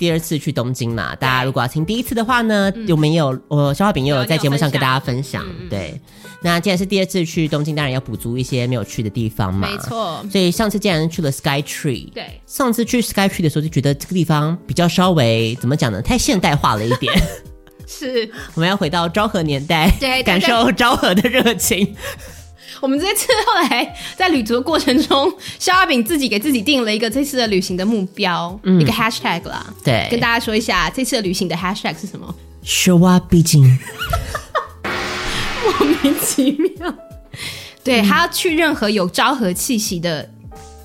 [0.00, 5.44] 第二次去东京嘛，大家如果要听第一次的话呢，有没有我消化饼也有在节目上跟大家分享。
[5.68, 6.00] 对，
[6.40, 9.68] 那既然是第二次去东京，当然要补足一些没有去的地方嘛。
[9.70, 10.24] 没错。
[10.32, 16.00] 所以上次既然去了 Sky Tree，对，上次去 Sky Tree 的时候就觉得这个地方比较稍微怎么讲呢？
[16.00, 17.12] 太现代化了一点。
[17.86, 21.94] 是， 我们要回到昭和年代，对，感受昭和的热情。
[22.80, 29.66] 我们这次后来在旅途的过程中，肖阿饼自己给自己定了一个这次的旅行的目标，嗯、一个 hashtag 啦。
[29.82, 32.34] 对，跟大家说一下这次的旅行的 hashtag 是什么？
[32.62, 33.62] 说话毕竟
[35.64, 36.94] 莫名其妙。
[37.82, 40.28] 对，他要去任何有昭和气息的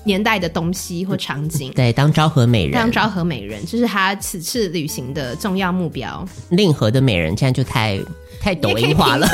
[0.04, 1.70] 年代的东西或场景。
[1.72, 6.26] 对，当昭和美人，当昭和美人，这是他此次旅行的重要目标。
[6.48, 8.00] 令和的美人现在就太
[8.46, 9.28] 太抖音化了。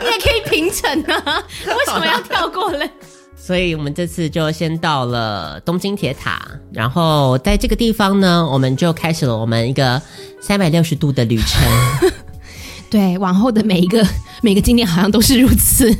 [0.00, 2.90] 你也可以平成啊， 为什么要跳过嘞？
[3.36, 6.40] 所以我们这次就先到了东京铁塔，
[6.72, 10.00] 然后在这个地方呢，我们就开始了我们一个
[10.40, 12.10] 三百六十度的旅程。
[12.88, 14.02] 对，往后的每一个
[14.40, 15.94] 每个景点好像都是如此。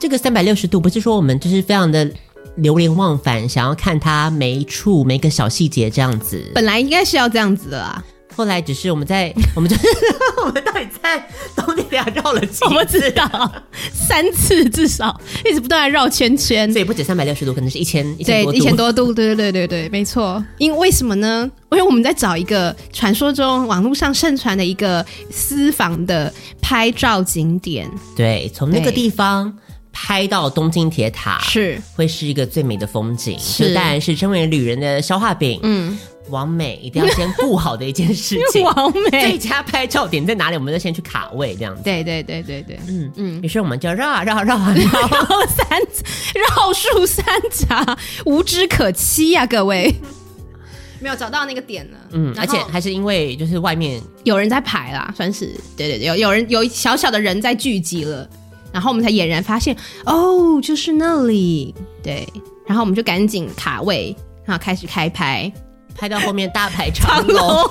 [0.00, 2.10] 这个三百六十度不是说我们就是非常的
[2.56, 6.50] 流连忘返，想要看它每一处每个小细节这样子。
[6.52, 8.04] 本来应该是要这样子的啦。
[8.36, 9.82] 后来只是我们在， 我们就是
[10.44, 12.64] 我们到底在东帝俩绕了几次？
[12.64, 13.52] 我不知道，
[13.92, 20.44] 三次至少一直不断的绕圈圈，所以不止三百六十度，可能是一千一千多度，一千多度，对对对对对，没错。
[20.58, 21.50] 因为什么呢？
[21.72, 29.52] 因为我们在找一个传说中网络上盛传的一个私房的拍照景点，对，从那个地方
[29.92, 35.98] 拍到东京铁塔是会是一个最美的风景，是当然是身为旅人的消化饼，嗯。
[36.30, 38.62] 网美一定要先顾好的一件事情。
[38.64, 40.56] 完美最佳拍照点在哪里？
[40.56, 41.82] 我们就先去卡位，这样子。
[41.82, 43.42] 对对对对对，嗯嗯。
[43.42, 44.84] 于是我们就绕啊绕啊绕啊绕
[45.46, 45.80] 三
[46.34, 49.94] 绕树三匝，无枝可栖呀，各位。
[51.00, 51.98] 没有找到那个点了。
[52.12, 58.26] 嗯，而且还是因为就是外面有人在排啦，算是对对对，有有人有小小的人在聚集了，
[58.72, 61.74] 然后我们才俨然发现，哦，就是那里。
[62.02, 62.26] 对，
[62.66, 65.52] 然后我们就赶紧卡位，然后开始开拍。
[65.94, 67.70] 拍到后面大排长龙，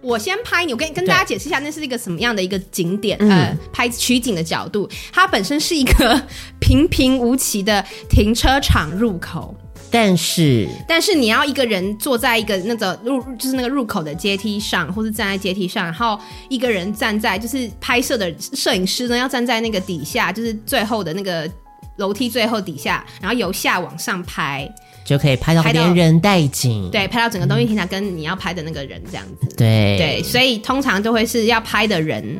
[0.00, 0.72] 我先拍你。
[0.72, 3.16] 我跟跟大家解释一下，那是一个什么样的一个景点？
[3.18, 6.20] 呃，拍取景的角度，它本身是一个
[6.60, 9.54] 平平无奇的停车场入口，
[9.90, 21.50] 但是但是你要一个人坐在一个那个入就是那个入口的阶梯上，或是站在阶梯上，然后一个人站在就是拍摄的摄影师呢要站在那个底下，就是最后的那个
[21.96, 24.70] 楼梯最后底下，然后由下往上拍。
[25.04, 29.96] 就可以拍到连人带景，对，拍到整个东西平常跟你要拍的那个人这样子，对。
[29.98, 32.38] 对，所以通常都会是要拍的人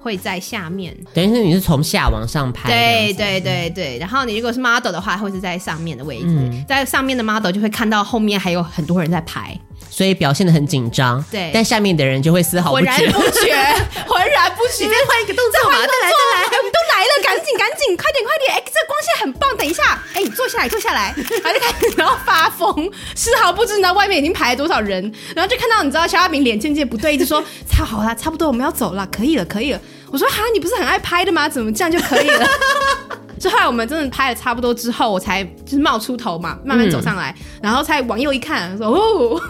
[0.00, 9.54] 会在下面，等于是你是从下往上拍，对对对对，然后你如果是 model 的话，会是在上面的位置，嗯、在上面的 model 就会看到后面还有很多人在拍。
[9.88, 13.54] 所以表现的很紧张，对，但下面的人就会丝毫不觉，浑然不觉，
[14.06, 14.84] 浑然不觉。
[14.84, 18.54] 你再换一个动作嘛，再来再来，我们都来了，赶紧赶紧，快点快点！
[18.54, 25.02] 哎，这光线很棒，等一下，哎，你坐下来坐下来，然后就开始然后发疯，丝毫不知道外面已经排了多少人，
[25.34, 29.80] 然后就看到你知道肖亚明脸渐渐不对，一直说差好了，差不多我们要走了，可以了可以了。
[30.12, 31.48] 我说哈，你不是很爱拍的吗？
[31.48, 32.46] 怎么这样就可以了？
[33.40, 39.40] 之后来我们真的拍了差不多之后，我才就是冒出头嘛，慢慢走上来，嗯、然后才往右一看，说哦，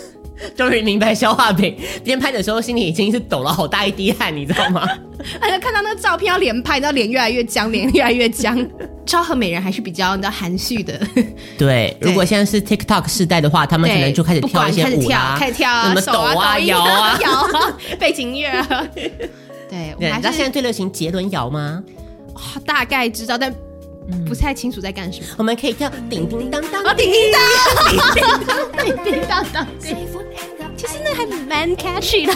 [0.54, 4.86] 终于明白消化饼边拍的时候心里已经是抖了好大一滴汗，你知道吗？
[5.40, 8.64] 而且看到那个照片要连拍，你知道脸越来越僵，脸越来越僵。
[9.06, 11.00] 超和美人还是比较你知道含蓄的。
[11.56, 17.48] 对，如果现在是 TikTok 时代的话，他们可能就开始跳一些舞啊，开始跳，什么抖啊、摇啊、摇啊，
[17.98, 18.86] 背景音乐啊。
[19.70, 21.82] 对，你知道现在最流行杰伦摇吗？
[22.64, 23.54] 大概知道，但
[24.26, 25.26] 不太清楚在干什么。
[25.38, 27.40] 我们可以叫叮叮当当，叮叮当，
[27.88, 29.66] 叮叮当，叮叮当当。
[30.76, 32.32] 其实那还蛮 catchy 的。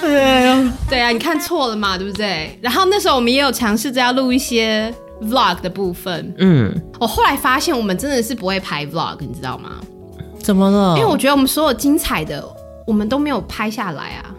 [0.00, 2.56] 对对啊，你看错了嘛，对不对？
[2.62, 6.32] 然后那时候我们也有尝试着要录一些 vlog 的部分。
[6.38, 9.72] 嗯，我后来发现我们真的是不会拍 vlog，你知道吗？
[10.38, 10.94] 怎么了？
[10.96, 12.44] 因为我觉得我们所有精彩的，
[12.86, 14.32] 我们都没有拍下来啊。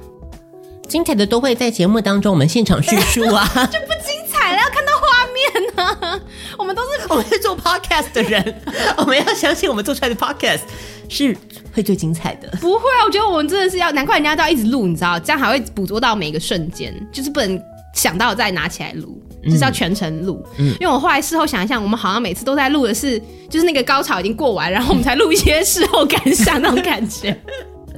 [0.88, 6.20] 精彩的都会在节目当中，我们现场叙述啊， 就不精彩了，要看到画面呢、啊。
[6.58, 8.62] 我们都是 我们是做 podcast 的人，
[8.98, 10.62] 我们要相信我们做出来的 podcast
[11.10, 11.36] 是
[11.74, 12.50] 会最精彩的。
[12.62, 17.62] 不会啊，我觉得我们真的是要，难怪人家都要一直录，你知道，这样还会捕捉到每一个瞬间，就是不能
[17.94, 20.44] 想到再拿起来录，就是要全程录。
[20.58, 27.38] 嗯，因为我后来事后想一想，我们好像每次都在录的是，就是那个高潮已经过完，然后我们才录一些事后感想那种感觉。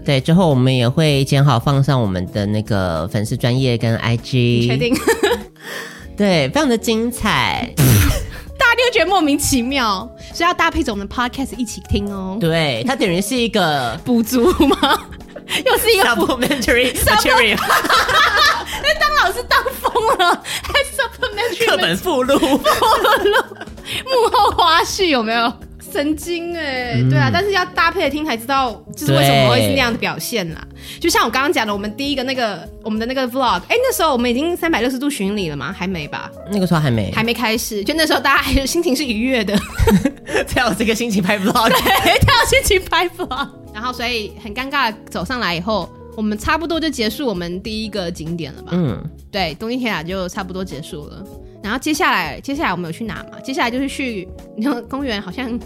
[0.09, 4.91] 对，之后我们也会剪好放上我们的那个粉丝专业跟 IG，确定？
[6.17, 7.71] 对，非常的精彩，
[8.57, 12.39] 大家就觉得莫名其妙，所以要搭配着我们的 Podcast 一起听哦。
[12.41, 14.99] 对，它等于是一个补足吗？
[15.63, 17.59] 又是一个 supplementary material。
[18.81, 23.35] 那当老师当疯了，还 supplementary 课本附录，附录，
[24.07, 25.53] 幕后花絮有没有？
[25.91, 30.67] 神经哎、欸，对啊，嗯、但是要搭配听才知道，就是为什么会是那样的表现啦。
[30.71, 35.73] 对就像我刚刚讲的，我们第一个那个我们的那个 vlog，哎、欸，那时候我们已经三百六十度巡礼了吗？
[35.77, 36.31] 还没吧？
[36.51, 37.83] 那个时候还没，还没开始。
[37.83, 39.57] 就那时候大家还是心情是愉悦的，
[40.47, 43.49] 才有这个心情拍 vlog， 对，才有心情拍 vlog。
[43.73, 48.69] 然后所以很尴尬，走上来以后，我们差不多就结束我们第一个景点了吧？
[48.73, 51.23] 嗯，对，东京铁塔就差不多结束了。
[51.61, 53.39] 然后接下来，接下来我们有去哪嘛？
[53.43, 55.59] 接下来就是去你看公园，好像。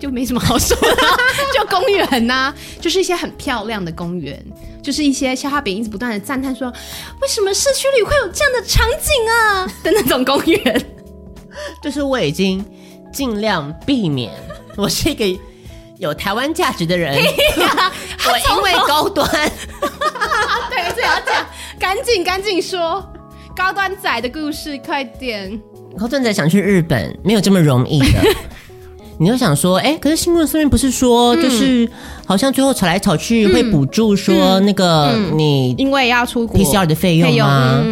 [0.00, 0.96] 就没什么好说的，
[1.54, 4.42] 就公园呐、啊， 就是一些很漂亮的公园，
[4.82, 6.72] 就是一些消化饼一直不断的赞叹说，
[7.20, 10.86] 为什么社区里会有这样的场景啊 的那种公园。
[11.82, 12.64] 就是我已经
[13.12, 14.32] 尽量避免，
[14.76, 15.40] 我是一个
[15.98, 17.14] 有台湾价值的人，
[17.60, 17.92] 啊、
[18.26, 19.28] 我因为高端。
[20.70, 21.46] 对，这要讲
[21.78, 23.04] 赶紧赶紧说
[23.54, 25.60] 高端仔的故事，快点！
[25.98, 28.22] 高端仔想去日本，没有这么容易的。
[29.20, 31.86] 你就想说，哎，可是新闻上面不是说，就是
[32.26, 37.84] 好像最后吵来吵去会补助说那个你因为要出国 PCR 的费用吗？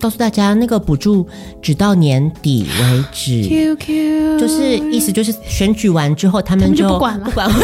[0.00, 1.28] 告诉大家，那个补助
[1.60, 3.42] 只到年底为止。
[3.46, 7.54] QQ 就是意思就是选举完之后，他们就不管了，不管了。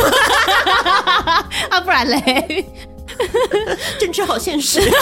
[1.71, 2.67] 啊，不然嘞？
[3.99, 4.79] 政治好现实。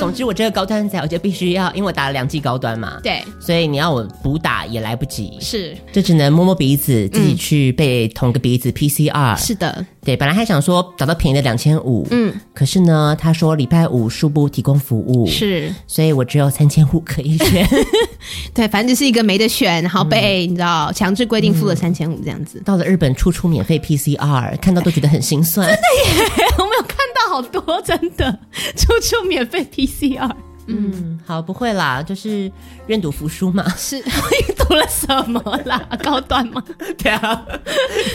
[0.00, 9.36] 嗯，总之我这个高端仔，我就必须要，因为我打了两剂高端嘛，对，所以你要我补打也来不及，是，就只能摸摸鼻子，自己去被捅个鼻子 PCR。
[9.36, 17.68] 是的，对，本来还想说找到便宜的两千五，嗯，可是呢，他说礼拜五书不提供服务，是，所以我只有三千五可以选。
[18.54, 22.60] 对，反正就是一个没得选，然后被、嗯、你知道强制规定付了三千五这样子。
[22.64, 25.66] 到了日本，处处免费 PCR，看到都觉得很心酸。
[25.66, 26.82] 真的耶， 我没有
[27.30, 28.38] 好多，真的，
[28.76, 30.30] 处处免费 PCR。
[30.66, 32.50] 嗯，好，不会啦，就是
[32.88, 33.64] 愿赌服输嘛。
[33.76, 35.80] 是， 你赌了什么啦？
[36.02, 36.62] 高端吗？
[36.98, 37.42] 对啊，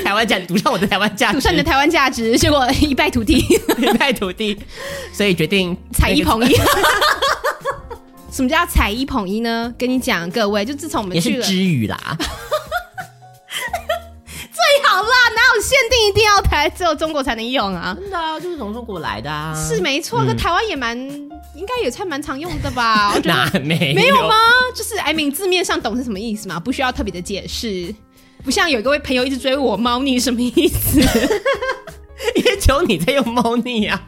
[0.04, 3.38] 台湾价值，赌上我的台湾价值，赌上你的台湾价值，结果一败涂地，
[3.78, 4.58] 一败涂地，
[5.14, 6.56] 所以决定踩一捧一。
[8.32, 9.74] 什么叫踩一捧一呢？
[9.78, 12.18] 跟你讲，各位，就自从我们去了，也是支语啦。
[14.96, 17.96] 最好啦，哪有限定一定要台，只有中国才能用啊？
[18.00, 19.54] 真的啊，就是从中国来的啊。
[19.56, 23.12] 是没错，可台湾也蛮，应该也算蛮常用的吧？
[23.16, 24.36] 我觉得哪没没有吗？
[24.76, 27.94] 就是 I mean 字面上懂是什么意思嘛，不需要特别的解释。
[28.44, 31.00] 不像有一位朋友一直追我，猫腻什么意思？
[32.36, 34.02] 因为只有你在用猫腻啊。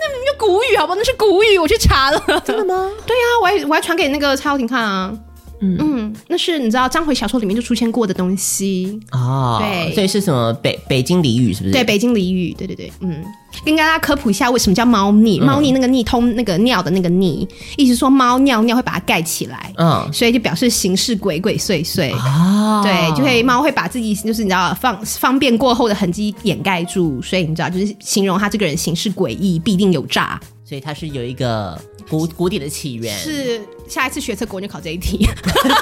[0.00, 0.96] 那明明就古语，好不好？
[0.96, 2.20] 那是古语，我去查了。
[2.44, 2.90] 真的吗？
[3.06, 5.12] 对啊，我还我还传给那个蔡浩庭看啊。
[5.60, 9.58] 嗯嗯，那是你知道章回小说里面就出现过的东西哦。
[9.60, 11.72] 对，所以是什么北北京俚语是不是？
[11.72, 13.24] 对，北京俚语，对对对，嗯。
[13.64, 15.40] 跟大家科普一下，为什么叫猫腻？
[15.40, 22.82] 猫腻那个腻通那个尿的那个腻，意思说猫尿尿会把它盖起来，嗯，所以就表示行事鬼鬼祟祟啊。
[22.82, 30.38] 对，就会猫会把自己就是你知道方方便过后的痕迹掩盖住，所以你知道就是形容他这个人行事诡异，必定有诈。
[30.68, 33.16] 所以它是有一个古古典的起源。
[33.16, 35.26] 是下一次学测国就考这一题，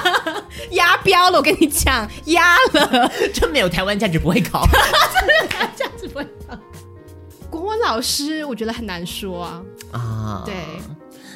[0.71, 1.37] 压标了。
[1.37, 4.65] 我跟你讲，压了，真没有台湾价值不会考，
[5.75, 6.57] 价值不会考。
[7.49, 9.61] 国文老师，我觉得很难说啊。
[9.91, 10.53] 啊，对，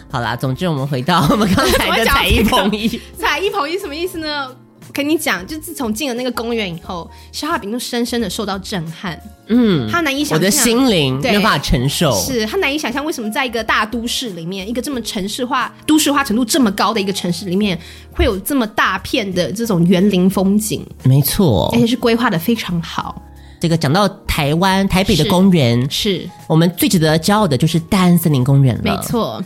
[0.10, 4.56] 好啦，总之我们回到我们刚才的 踩一捧一， 踩一捧一什么意思呢？
[4.94, 9.20] 跟你讲，就自从进了那个公园以后，消化饼就深深的受到震撼。
[9.48, 12.14] 嗯，他难以想象，我的心灵没有办法承受。
[12.22, 17.78] 是他难以想象，为什么在一个大都市里面，一个这么城市化、都市化程度这么高的一个城市里面，
[18.12, 20.86] 会有这么大片的这种园林风景？
[21.04, 23.22] 没错，而且是规划的非常好。
[23.60, 28.82] 这个讲到台湾台北的公园，是，是我们最值得骄傲的，就是大安森林公园了。
[28.84, 29.44] 没错。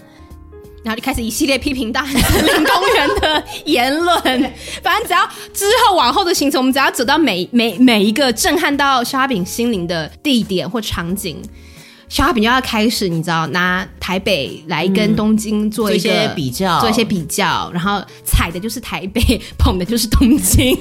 [0.85, 4.21] 然后就开始一系列批评大林公园的言论，
[4.83, 11.41] 反正只要之后往后的行程，我们只要走到每每每一个震撼到消化饼心灵的地点或场景，
[12.07, 20.77] 消化饼就要开始，你知道，拿台北来跟东京做一些比较，做一些比较，然后踩的就是台北， 捧的就是东京，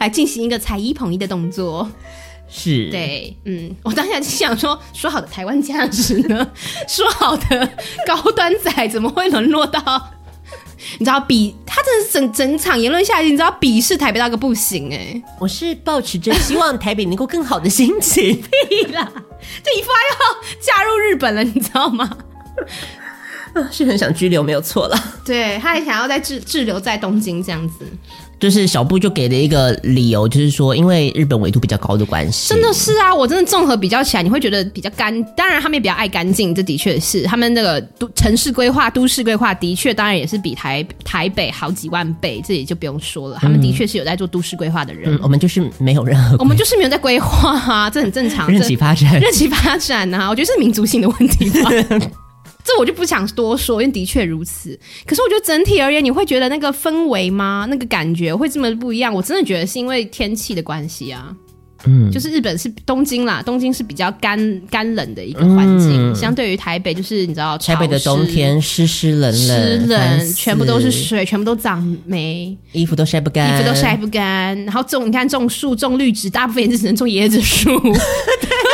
[0.00, 1.86] 来进行一个踩一捧一的动作。
[2.54, 6.46] 是对，嗯，我当下就想说，说好的台湾价值呢？
[6.86, 7.66] 说好的
[8.06, 10.10] 高端仔怎么会沦落到？
[10.98, 15.22] 你知道比他真的是整整场言论下来，你知道鄙视台北到个不行哎、欸！
[15.40, 19.10] 我是抱持着希望台北能够更好的心情，屁啦，
[19.62, 22.10] 这一发要嫁入日本了，你知道吗？
[23.70, 24.98] 是很想拘留，没有错了。
[25.24, 27.86] 对，他还想要再滞滞留在东京这样子。
[28.42, 32.48] 就是小布就给了一个理由，就是说因为日本纬度比较高的关系。
[32.48, 35.22] 真的是啊，我真的综合比较起来，你会觉得比较干。
[35.36, 43.38] 当然他们也比较爱干净，这的确是他们那个都城市规划、都市规划的确，当然也是比台台北好几万倍，这也就不用说了。
[43.40, 45.14] 他们的确是有在做都市规划的人。
[45.14, 48.50] 嗯，我们就是没有任何，我们就是没有在规划啊，这很正常。
[48.50, 51.70] 任其发展，任其发展啊，我觉得是民族性的问题吧。
[52.64, 54.78] 这我就不想多说，因为的确如此。
[55.06, 57.66] 可是我觉得整体而言，你会觉得那个氛围吗？
[57.68, 59.12] 那个感觉会这么不一样？
[59.12, 61.34] 我真的觉得是因为天气的关系啊。
[61.84, 64.38] 嗯，就是日本是东京啦，东京是比较干
[64.70, 74.56] 干冷的一个环境，嗯、相对于台北，就是你知道，台北的冬天湿湿冷冷，湿冷，全部都是水，全部都长霉，衣服都晒不干，衣服都晒不干。
[74.64, 77.72] 然后种，你看种树，种绿植，大部分也是只能种椰子树。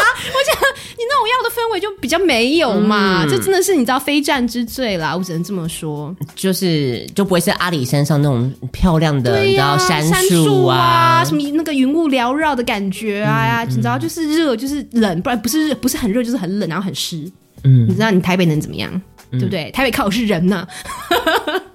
[1.21, 6.15] 我要的氛围就比较没有嘛，这、嗯、真的是你知道非战之罪啦，我只能这么说。
[6.35, 17.31] 就是就不会是阿里山上那种漂亮的，你知道山树啊，什么那个云雾缭绕的感觉啊，你知道就是热就是冷，不然不是热不是很热就是很冷，然后很湿。
[17.65, 18.91] 嗯，你知道你台北能怎么样？
[19.31, 19.71] 对不对？
[19.73, 20.69] 台北靠的是人呐、啊，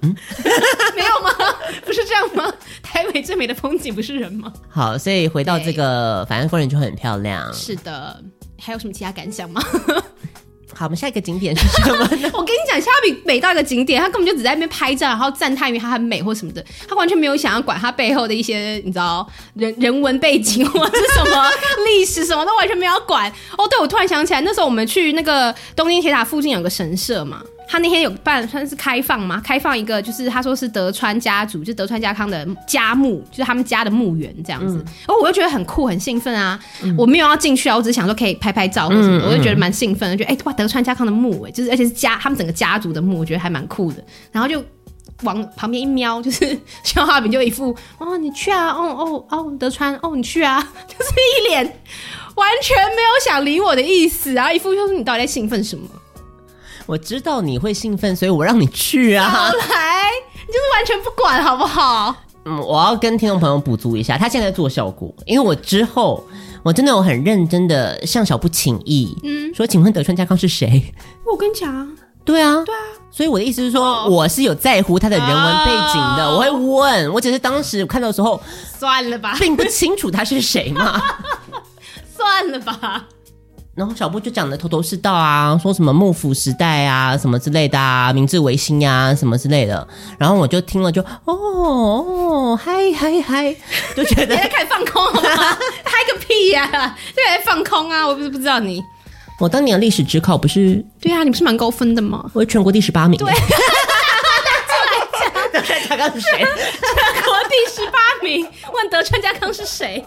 [0.00, 0.12] 嗯、
[0.96, 1.30] 没有吗？
[1.86, 2.52] 不是这样吗？
[2.82, 4.52] 台北最美的风景不是人吗？
[4.68, 7.52] 好，所以回到这个反正风景就很漂亮。
[7.52, 8.20] 是的，
[8.58, 9.62] 还有什么其他感想吗？
[10.76, 12.28] 好，我们下一个景点是什么呢？
[12.34, 19.24] 我跟你讲，夏比美到一个景点，他根本就只在那边拍照，然后赞叹于它很美或什么的，他完全没有想要管它背后的一些你知道
[19.54, 21.48] 人人文背景或者是什么
[21.86, 23.30] 历史什么都完全没有管。
[23.56, 27.40] 哦，对，我突然想起来，那时候我们去那个东京铁塔附近有个神社嘛。
[27.66, 29.40] 他那天有办算是开放嘛？
[29.40, 34.76] 开放一个就是他说是德川家族，就是德川家康的家墓，就是他们家的墓园这样子。
[34.76, 36.58] 嗯、哦，我就觉得很酷，很兴奋啊！
[36.82, 44.04] 嗯、我没有要进去啊，我只是想说可以拍拍照或什么，嗯、我就觉得蛮兴奋的，觉得哎、欸、哇，德川家康的墓哎，就是而且是家他们整个家族的墓，我觉得还蛮酷的。
[44.30, 44.62] 然后就
[45.22, 51.64] 往旁边一瞄，就是肖化饼就一副哦你去啊，哦哦哦德川哦你去啊， 就是一脸
[52.34, 55.88] 完全没有想理我的意思，然后一副就是你到底在兴奋什么？
[56.86, 59.28] 我知道你会兴奋，所以我让你去啊！
[59.28, 60.10] 好来，
[60.46, 62.14] 你就是完全不管，好不好？
[62.44, 66.22] 嗯，我要跟听众朋友补足一下，他现在在做效果，因为我之后
[66.62, 70.92] 我真的有很认真的向小布请意，嗯，说请问德川家康是谁？
[71.24, 72.80] 我跟你讲，对啊，对啊，
[73.10, 78.38] 所以我的意思是说，哦、我是有在乎他的人文背景的，哦、我会问，我只是当时看到的时候，
[78.78, 81.00] 算了吧，并不清楚他是谁嘛，
[82.14, 83.06] 算了吧。
[83.74, 89.86] 然后小布就讲的头头是道啊，说什么幕府时代啊，什么之类的啊，明治维新呀，什么之类的。
[90.16, 93.52] 然后我就听了就，哦哦，嗨嗨嗨，
[93.96, 95.58] 就觉得你在开始放空好吗？
[95.84, 98.06] 嗨个屁呀、在放空啊！
[98.06, 98.80] 我不是不知道你，
[99.40, 100.84] 我当年的历史只考不是？
[101.00, 102.24] 对啊，你不是蛮高分的吗？
[102.32, 103.18] 我是全国第十八名。
[103.18, 103.32] 对，
[105.52, 106.38] 德川家康是谁？
[106.38, 106.46] 全
[107.24, 110.04] 国第十八名，问德川家康是谁？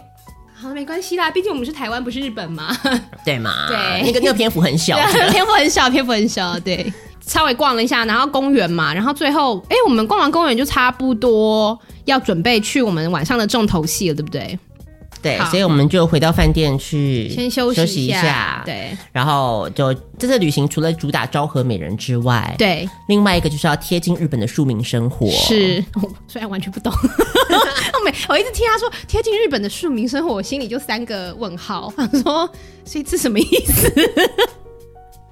[0.60, 2.76] 好，没关系啦，毕竟我们是台湾，不是日本嘛，
[3.24, 3.68] 对嘛？
[3.68, 4.98] 对，那个那个篇幅很小，
[5.30, 6.92] 篇幅很小，篇幅很小，对。
[7.22, 14.58] 稍微逛了一下，然后公园嘛，然后最后，哎，我们逛完公园就差不多要准备去我们晚上的重头戏了，对不对？
[15.22, 18.62] 对，所以我们就回到饭店去先休息，休息一下。
[18.66, 25.28] 对，然后就这次旅行除了主打昭和美人之外，对，另外一个就是要贴近日本的庶民生活。
[25.30, 32.50] 是， 我虽然完全不懂， 我每我一直听他说贴近日本的庶民生活，我心里就三个问号，他说
[32.86, 33.92] 所以这什么意思？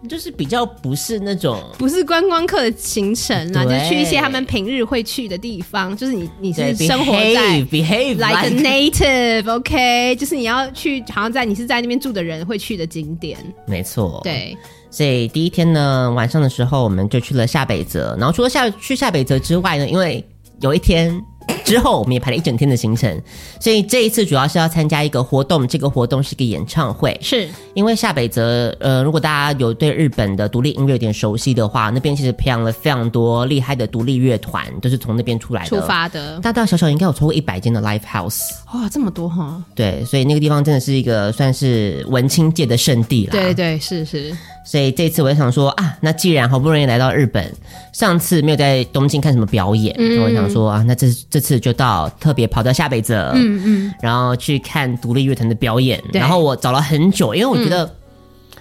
[0.06, 5.96] 就是比较不是那种不是观光客的行程啊，对就去一些他们平日会去的地方。
[5.96, 13.38] 就是你你是生活在 behave like a native，OK，就是你要去，好像在你是在那边住的人会去的景点。
[13.68, 14.58] 没错，对。
[14.90, 20.26] 所以第一天呢，晚上的时候我们就去了下北泽，然后除了下去下北泽之外呢，因为
[20.62, 21.22] 有一天。
[21.66, 23.20] 之后我们也排了一整天的行程，
[23.60, 25.68] 所以这一次主要是要参加一个活动。
[25.68, 35.70] 这个活动是一个演唱会，是因为下北泽，呃，如果大家有对日本的独立音乐有点熟悉的话，那边其实培养了非常多厉害的独立乐团，都是从那边出来的。
[35.70, 38.52] 出发的，大大小小应该有超过一百间的 live house。
[38.74, 39.60] 哇，这么多哈！
[39.74, 43.32] 对，所以那个地方真的是一个算是文青界的圣地了。
[43.32, 44.36] 对对，是是。
[44.66, 47.54] 所以这次我就想说啊，那既然好不容易来到日本，
[47.94, 56.02] 上次没有在东京看什么表演，嗯、我想说啊，那这这次就到特别跑到下北泽，嗯嗯，然后去看独立乐团的表演。
[56.14, 57.90] 然后我找了很久，因为我觉得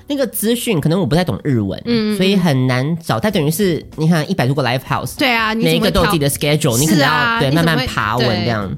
[0.06, 3.18] 那个资讯可能我不太懂日文，嗯，所以很难找。
[3.18, 8.70] 它等于是你看一百多个 live house，对啊，每一个都有自己的 schedule，你可能要、啊、对慢慢爬文这样。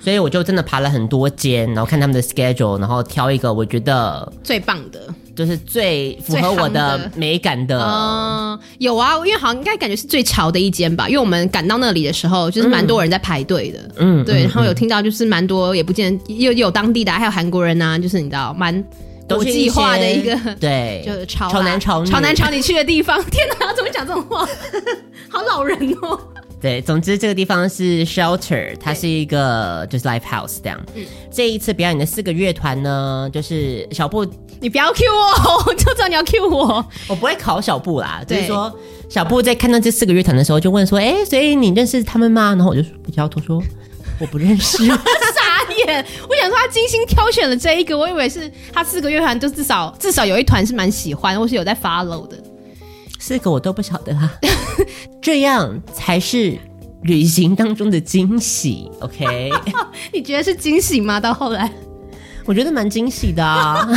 [0.00, 5.00] 所以我就真的爬了很多间，然后看他们的 schedule，然后挑一个我觉得最棒的。
[5.36, 18.84] 就是最符合我的美感的，嗯，有啊，因为好像应该感觉是最潮的一间吧，因为我们赶到那里的时候，就是蛮多人在排队的，嗯，对，然后有听到就是蛮多，也不见又有当地的，还有韩国人呐，就是你知道，蛮
[19.28, 22.10] 国际化的一个，对，就是潮潮男潮女。
[22.10, 24.46] 潮男潮女去的地方， 天哪，怎么讲这种话？
[25.28, 26.20] 好老人哦。
[26.64, 30.80] 对，总之这个地方是 Shelter，它是一个就是 Live House 这样。
[30.94, 34.26] 嗯，这一次表演的四个乐团呢，就是小布，
[34.60, 38.24] 你不要 Q 我，我就知道你要 Q 我， 我不会考小布啦。
[38.26, 38.78] 对就是说，
[39.10, 43.62] 小布在看到这四个乐团的时候，就问说：“哎，所以你认识他们吗？”然后我就比较头说
[44.18, 44.78] ：“我不认识。
[44.88, 46.02] ”傻眼！
[46.26, 52.38] 我想说他精心挑选了这一个，我以为是他四个乐团，就至少至少有一团是蛮喜欢，或是有在 follow 的。
[53.26, 54.34] 四个我都不晓得啊，
[55.22, 56.58] 这样才是
[57.04, 58.90] 旅行当中的惊喜。
[59.00, 59.50] OK，
[60.12, 61.18] 你觉得是惊喜吗？
[61.18, 61.72] 到后来，
[62.44, 63.88] 我觉得蛮惊喜的啊。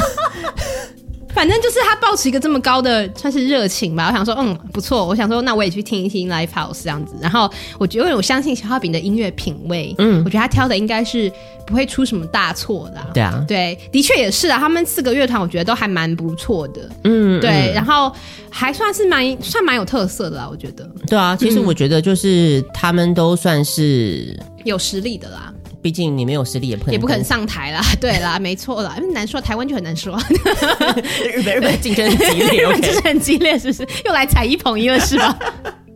[1.34, 5.06] 反正就是他抱持一个这么高的算是热情吧，我想说，嗯，不错。
[5.06, 7.16] 我想说，那我也去听一听 Live House 这样子。
[7.22, 11.32] 然后我觉得，因为我相信小浩饼的音乐品味，嗯，我觉得他挑的应该是
[11.66, 13.02] 不会出什么大错的。
[13.14, 14.58] 对啊，对，的确也是啊。
[14.58, 16.90] 他们四个乐团，我觉得都还蛮不错的。
[17.04, 18.12] 嗯，对，然后
[18.50, 20.90] 还算是蛮算蛮有特色的啦，我觉得。
[21.08, 25.54] 对啊，其实我觉得就是他们都算是有实力的啦。
[25.88, 27.82] 毕竟你没有实力也不可能，也不可能上台啦。
[27.98, 30.20] 对啦，没错啦，因为难说，台湾就很难说。
[31.34, 33.88] 日本日本竞争很激烈， 日本就是很激烈，是不是？
[34.04, 35.40] 又来踩一捧一了是吧？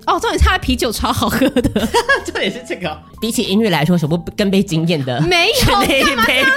[0.06, 1.62] 哦，重点是他的啤酒超好喝的，
[2.24, 2.98] 重点是这个。
[3.20, 5.66] 比起音乐来说，什么更被惊艳的没有？
[5.68, 6.48] 干嘛这样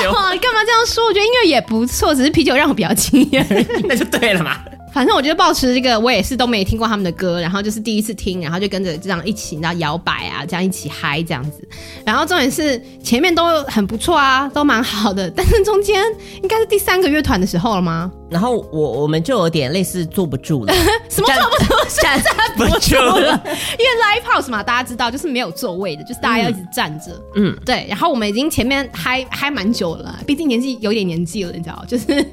[0.00, 0.12] 说？
[0.12, 1.06] 干嘛这样说？
[1.06, 3.46] 我觉得音乐也不错，只是啤酒让我比较惊艳。
[3.84, 4.58] 那就对了嘛。
[4.92, 11.66] 反正我觉得抱持这个，我也是都没听过他们的歌，然后就是第一次听，然后就跟着这样一起，然后摇摆啊，这样一起嗨这样子。
[12.04, 16.02] 然后重点是前面都很不错啊，都蛮好的，但是中间
[16.42, 18.10] 应该是第三个乐团的时候了吗？
[18.30, 20.72] 然后我我们就有点类似坐不住了，
[21.08, 22.00] 什么坐不住？
[22.00, 23.42] 站站不住了，
[23.78, 27.20] 因为 live house 嘛，大家知道就是没有座位的，就是大家要一直站着。
[27.34, 27.86] 嗯，对。
[27.88, 32.24] 然后我们已经前面嗨嗨蛮久了，毕竟年纪有点年纪了，你知道，就是。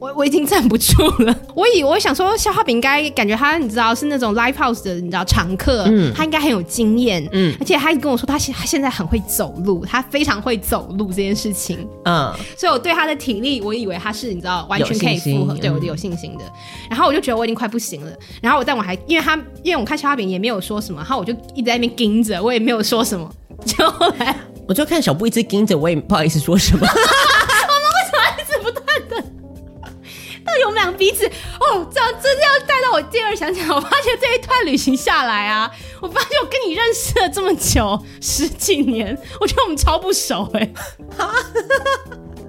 [0.00, 16.44] 我我已经站不住了， 我以我想说，消化饼应该感觉他你知道是那种 live house 的你知道常客，嗯，他应该很有经验，嗯，而且他跟我说他现他现在很会走路，他非常会走路这件事情，嗯，所以我对他的体力，我以为他是你知道完全可以负荷，对我有信心的，
[16.88, 23.28] 然后我就觉得我已经快不行了，然后我但我还因为他因为我看消化饼也没有说什么，然后我就一直在那边盯着，我也没有说什么，
[23.64, 24.36] 就后来
[24.68, 26.86] 我就看小布一直盯着，我也不好意思说什么。
[30.64, 40.74] 我们两个彼此哦，这样真的要带到我第二想想，我发现这一段旅行下来啊，我发现我跟你认识了这么久十几年，我觉得我们超不熟哎、欸，
[41.18, 41.30] 啊，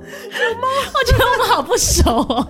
[0.03, 0.67] 有吗？
[0.93, 2.47] 我觉得我们好不熟哦。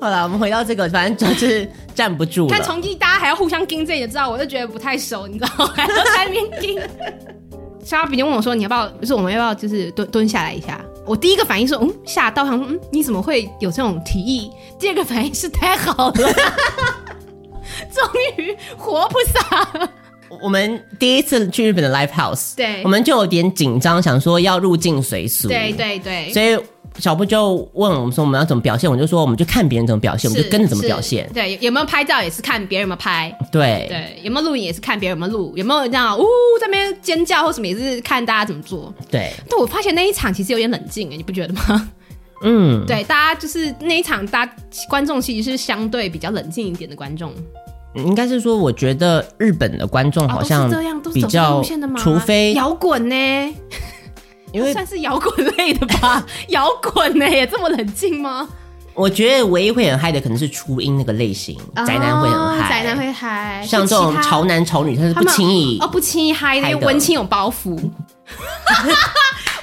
[0.00, 2.48] 好了，我们回到这个，反正就是站不住。
[2.48, 5.72] 看从一大家还要互相盯着，也知道，我就觉得不太熟，你知道吗？
[5.76, 6.80] 还要在那边盯。
[7.84, 8.88] 莎比就问我说：“你要不要？
[8.88, 9.54] 就是我们要不要？
[9.54, 10.80] 就是蹲蹲下来一下？”
[11.10, 14.48] 我第一个反应是：“嗯，吓到。”想说：“嗯，你怎么会有这种提议？”
[14.78, 16.14] 第二个反应是：“太好了，
[17.92, 18.08] 终
[18.38, 19.90] 于活菩萨。”
[20.40, 25.48] 我们第一次去日本的 Live House，对，我们就有点紧张，想说要入境随俗。
[25.48, 26.56] 对对对，所以。
[27.00, 31.28] 小布就问我们说我们要怎么表现，我就说我们就看别人怎么表现，我们就跟着怎么表现。
[31.32, 33.34] 对，有没有拍照也是看别人有没有拍。
[33.50, 36.22] 对对，有没有录影也是看别人有没有录，有没有这样呜
[36.60, 38.92] 在那边尖叫或什么也是看大家怎么做。
[39.10, 41.90] 对，但我发现那一场其实有点冷静哎，你不觉得吗？
[42.42, 44.52] 嗯，对，大家就是那一场，大家
[44.88, 47.32] 观众其实是相对比较冷静一点的观众。
[47.94, 50.70] 应该是说，我觉得日本的观众好像
[51.12, 51.60] 比较，
[51.98, 53.14] 除非摇滚呢。
[54.52, 58.48] 因为算是摇滚类的吧， 摇滚呢也这么冷静吗？
[58.92, 67.70] 我觉得唯一会很嗨的可能是初音那个类型，哦、宅男会很嗨，宅男会嗨，像这种潮男潮女他是不轻易哦，不轻易嗨，因为文青有包袱。
[67.70, 67.78] 我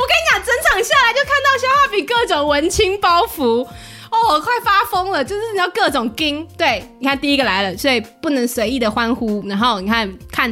[0.06, 3.68] 跟你讲，整场下来就看到消化比各种文青包袱。
[4.18, 9.44] 哦，我快发疯了，就是你要各种惊，对，你看第一个来了，所以不能随意的欢呼。
[9.48, 10.52] 然后你看看，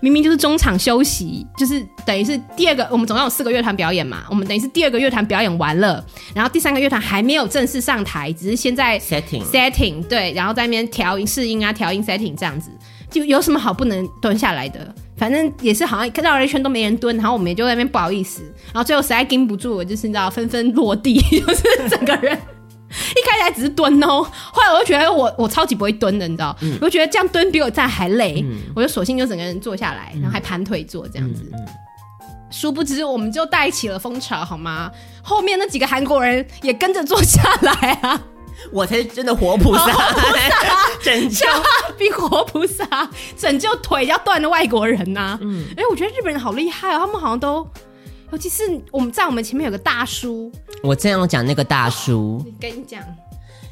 [0.00, 6.04] 明明就是中场休息，就是等于是第二个，我们总共有四个乐团表演嘛，我们等于是第二个乐团表演完了，
[6.34, 12.70] 然后第三个乐团还没有正式上台，只是现在 setting setting 对，然后在那边调音试音啊，调音 setting 这样子，
[13.10, 14.94] 就有什么好不能蹲下来的？
[15.16, 22.38] 反正也是好像看到了一圈都没人蹲，然后我们也就在那边不好意思，然后最后实在盯不住，就是你知道纷纷落地， 就是整个人。
[23.16, 24.22] 一开始还只是蹲哦，
[24.52, 26.56] 后来我就觉得我我超级不会蹲的，你知道？
[26.62, 31.30] 嗯、我就觉得这样蹲比我站还累，嗯、我就索性就整个人坐下来，然后还盘腿坐这样
[32.50, 34.90] 殊不知我们就带起了风潮，好吗？
[35.20, 37.72] 后面那几个韩国人也跟着坐下来
[38.02, 38.20] 啊！
[38.72, 39.84] 我才是真的活菩萨，
[41.02, 41.44] 拯救
[41.98, 42.86] 比活菩萨
[43.36, 45.38] 拯救腿要断的外国人呐、啊！
[45.42, 47.68] 嗯，哎、欸，我觉得日本人好厉害哦，他们好像都。
[48.32, 50.50] 尤其是我们在我们前面有个大叔，
[50.82, 53.00] 我这样讲那个大叔，哦、跟你讲，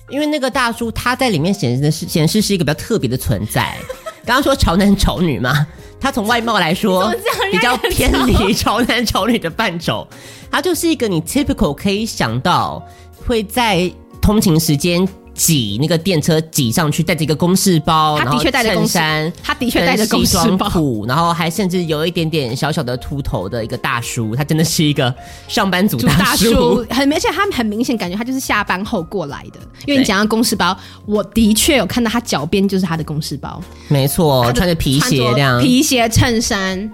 [0.08, 3.76] 因为那个大叔他在里面显示的是显示是一个比较特别的存在。
[4.24, 5.66] 刚刚说潮男潮女嘛，
[6.00, 7.12] 他从外貌来说
[7.52, 10.06] 比较偏离潮男潮女的范畴，
[10.50, 12.82] 他就是一个你 typical 可以想到
[13.26, 13.90] 会在
[14.22, 15.06] 通勤时间。
[15.34, 20.70] 挤那个电车挤上去，带着一个公事包，他的确带着公衫，他的确带着公事包，
[21.06, 25.12] 然后还甚至有一点点小小的秃头的一个大叔，他真的是一个
[25.48, 26.86] 上班族大叔，大叔。
[26.94, 30.76] 很而且他很明显感觉他就是下班后过来的，因为你讲到公事包，
[31.06, 36.90] 我的确有看到他脚边就是他的公事包，没错，穿着皮鞋这样，皮鞋衬衫。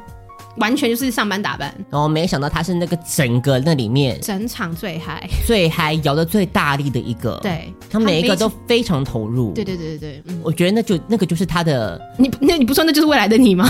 [0.61, 7.38] 完全就是上班打扮，然后没想到他是那个整个那里面整场最嗨，最嗨摇的最大力的一个。
[7.42, 9.52] 对，他每一个都非常投入。
[9.54, 12.00] 对对对对对，嗯，我觉得那就那个就是他的。
[12.16, 13.68] 你那你不说那就是未来的你吗？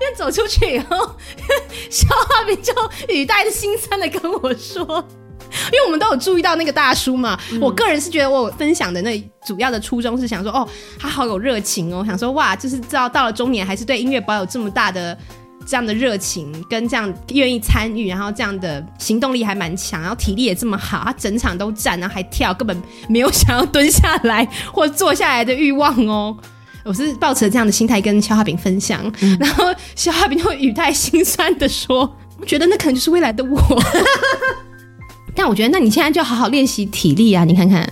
[0.00, 0.96] 因为走出去以后，
[1.90, 2.72] 肖化饼就
[3.08, 5.04] 语带着心酸的跟我说。
[5.72, 15.16] 因为我们都有注意到那个大叔嘛，嗯、我个人是觉得我分享的那主要的初衷是想说，哦，他好有热情哦，想说哇，就是知道到了中年还是对音乐保有这么大的
[15.66, 26.36] 这样的热情，跟这样愿意参与，然后这样的行动力还蛮强，然后体力也这么好，他整场都站，然后还跳，根本没有想要蹲下来或坐下来的欲望哦。
[26.84, 29.64] 我是抱持这样的心态跟肖化饼分享，嗯、然后
[29.94, 33.60] 肖化饼就语带心酸的说，我 觉得那可能就是未来的我。
[35.38, 37.44] 但我觉得，那你现在就好好练习体力啊！
[37.44, 37.88] 你看看。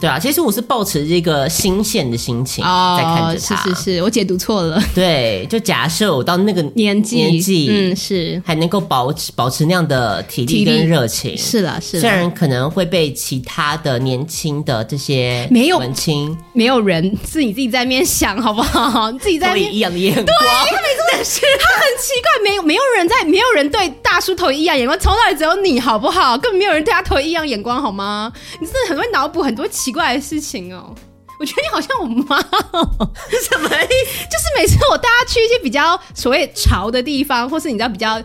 [0.00, 3.56] 对啊，其实我是抱持这个新鲜的心情在看着他。
[3.64, 4.80] 是是是，我解读错了。
[4.94, 12.00] 对，就假设我到那个 年纪，年纪嗯是还能够保持保持那样的体力跟热情，是了是。
[12.00, 19.10] 虽然可能会被其他的年轻的这些没有文青，没有人是你自己在那边想好不好？
[19.10, 20.24] 你自己在那边异样的眼光。
[20.24, 26.38] 对，他没真的是他很奇怪，没有没有人在，没有人对大叔投异样眼光，从来只有你好不好？
[26.38, 28.32] 根本没有人对他投异样眼光好吗？
[28.60, 30.94] 你真的很会脑补很多奇怪的事情哦，
[31.38, 34.24] 我觉得你好像我妈， 什么意思？
[34.28, 38.20] 就是每次我带他去一些比较所谓潮的地方，或是你知道比较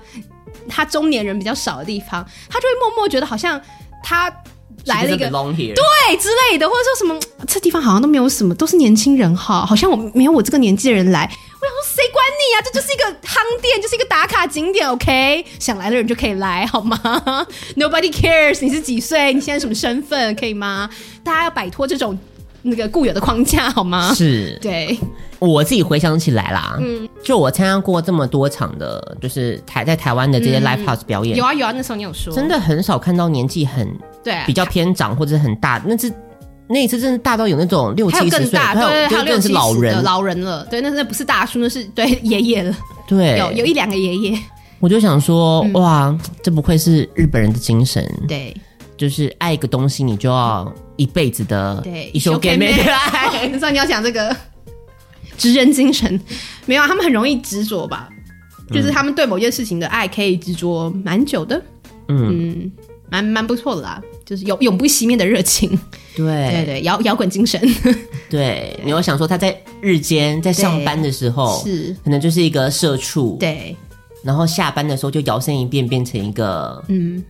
[0.67, 3.61] 他中年人比较少的地方，他就会默默觉得好像
[4.03, 4.29] 他
[4.85, 11.21] 来了一个对之类的，或者说什么这地方好像都没有什么，都是年轻人哈，好像我没有我这个年纪的人来。
[11.21, 12.61] 我想说谁管你啊？
[12.61, 15.45] 这就是一个夯店，就是一个打卡景点，OK？
[15.59, 16.97] 想来的人就可以来好吗？
[17.77, 20.89] Nobody cares 你是几岁，你现在什么身份，可以吗？
[21.23, 22.19] 大家要摆脱这种
[22.63, 24.11] 那个固有的框架好吗？
[24.15, 24.97] 是，对。
[25.39, 33.87] 我自己回想起来啦，嗯，就我参加过这么多场的，就是台在台湾的这些 live house 表演，有啊有啊，那时候你有说，真的很少看到年纪很
[34.23, 36.11] 对比较偏长或者很大，那是。
[36.65, 40.01] 那一次真的大到有那种六七十岁，还有六七十老人。
[40.01, 42.73] 老人了，对，那那不是大叔，那是对 爷爷了，
[43.05, 44.39] 对，有有一两个爷爷。
[44.79, 48.55] 我就想说，哇，这不愧是日本人的精神，对，
[48.97, 53.47] 就是爱一个东西，你就要一辈子的，对，一生悬命爱。
[53.47, 54.35] 你知道你要讲这个
[55.37, 56.19] 职人精神，
[56.65, 56.87] 没有啊？
[56.87, 58.09] 他们很容易执着吧？
[58.71, 61.61] 就是他们对某件事情的爱可以执着蛮久的，
[62.07, 62.71] 嗯，
[63.09, 64.01] 蛮蛮不错的啦。
[64.25, 65.69] 就是永永不熄灭的热情，
[66.15, 67.61] 对对对，摇摇滚精神。
[68.29, 73.75] 对，你有想说他在日间在上班的时候，是可能就是一个社畜，对。
[74.23, 77.21] 然后下班的时候就摇身一变变成一个嗯，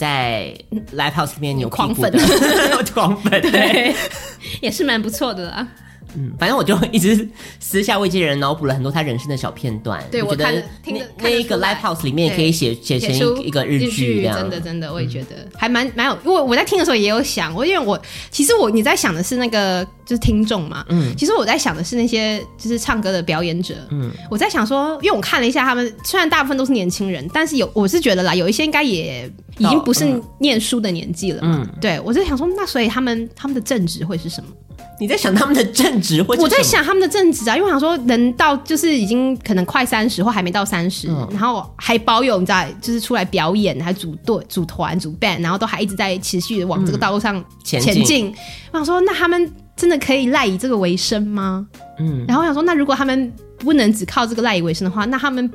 [0.00, 0.54] 在
[0.96, 2.10] live house 里面有狂粉，
[2.94, 3.94] 狂粉，对，
[4.62, 5.68] 也是蛮不错的啦。
[6.16, 7.28] 嗯，反正我就一直
[7.60, 10.02] 私下为这些人脑补了很多他人生的小片段。
[10.10, 16.18] 对，我觉得那那一个 live house 里面也可以写写成一个日剧，真的真的，我也觉得还蛮蛮有。
[16.24, 34.50] 因为我在听的时候也有想，我因为我其实我你在想的是那个就是听众嘛，嗯，其实我在想的是那些就是唱歌的表演者，嗯，我在想说，因为我看了一下他们，虽然大部分都是年轻人，但是有我是觉得啦，有一些应该也已经不是念书的年纪了，嗯，对我在想说，那所以他们他们的正职会是什么？
[34.98, 47.92] 你在想他们的正职，或者我在想他们的正职啊，因为我想说，能到就是已经可能快三十，或还没到三十，嗯，然后还保有你知道，就是出来表演，还组队、组团、组 band，然后都还一直在持续的往这个道路上前进。
[47.92, 48.34] 嗯、前进。
[48.72, 49.50] 我想说，那他们
[49.80, 51.66] 真的可以赖以这个为生吗？
[51.98, 55.50] 嗯，然后我想说，那如果他们不能只靠这个赖以为生的话，那他们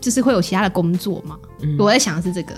[0.00, 1.36] 就是会有其他的工作吗？
[1.62, 2.54] 嗯、我在想的是这个。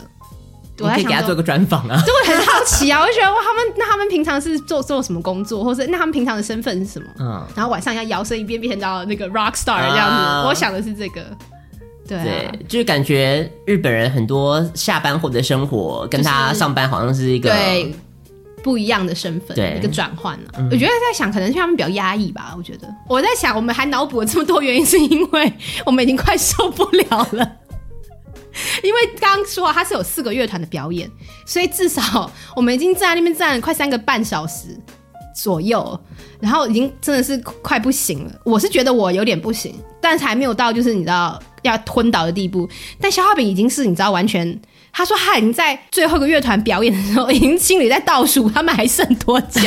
[0.83, 2.99] 我可以给他做个专访啊，就会很好奇啊！
[3.03, 7.07] 我就觉得哇，他们那他们平常是做做什么工作，或是那他们平常的身份是什么？
[7.19, 11.21] 嗯，然后晚上要摇身一变变成到那个 rock star 这样子，啊、我想的是这个。
[12.09, 17.95] 对，啊、对，就是感觉日本人很多下班后的生活跟他上班好像是一个、就是、对
[18.63, 20.51] 不一样的身份，对一个转换呢。
[20.57, 22.55] 嗯、我觉得在想，可能是他们比较压抑吧。
[22.57, 25.53] 我觉得我在想，我们还脑补了这么多原因，是因为
[25.87, 27.57] 我们已经快受不了了。
[28.83, 31.09] 因为刚刚说他是有四个乐团的表演，
[31.47, 34.77] 所以至少我们已经站在那边站了快三个半小时
[35.37, 35.99] 左右，
[36.41, 38.33] 然后已经真的是快不行了。
[38.45, 42.69] 我是觉得我有点不行，但是还没有到就是你知道要昏倒的地步。
[43.01, 44.61] 但消化饼已经是你知道完全，
[44.93, 49.61] 他说他已经在最后一个乐团表演的时候，已经心里在倒数他们还剩多久。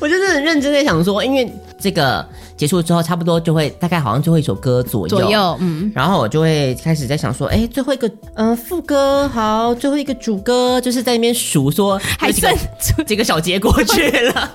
[0.00, 2.26] 我就是很认真在想说，因为这个。
[2.58, 12.52] 结束之后，差不多就会大概好像最后一首歌左右，左右，嗯，然后我就会开始在想说，哎，最后一个，嗯、呃，副歌好，最后一个主歌，就是在那边数说还剩
[13.06, 14.50] 几个小节过去了，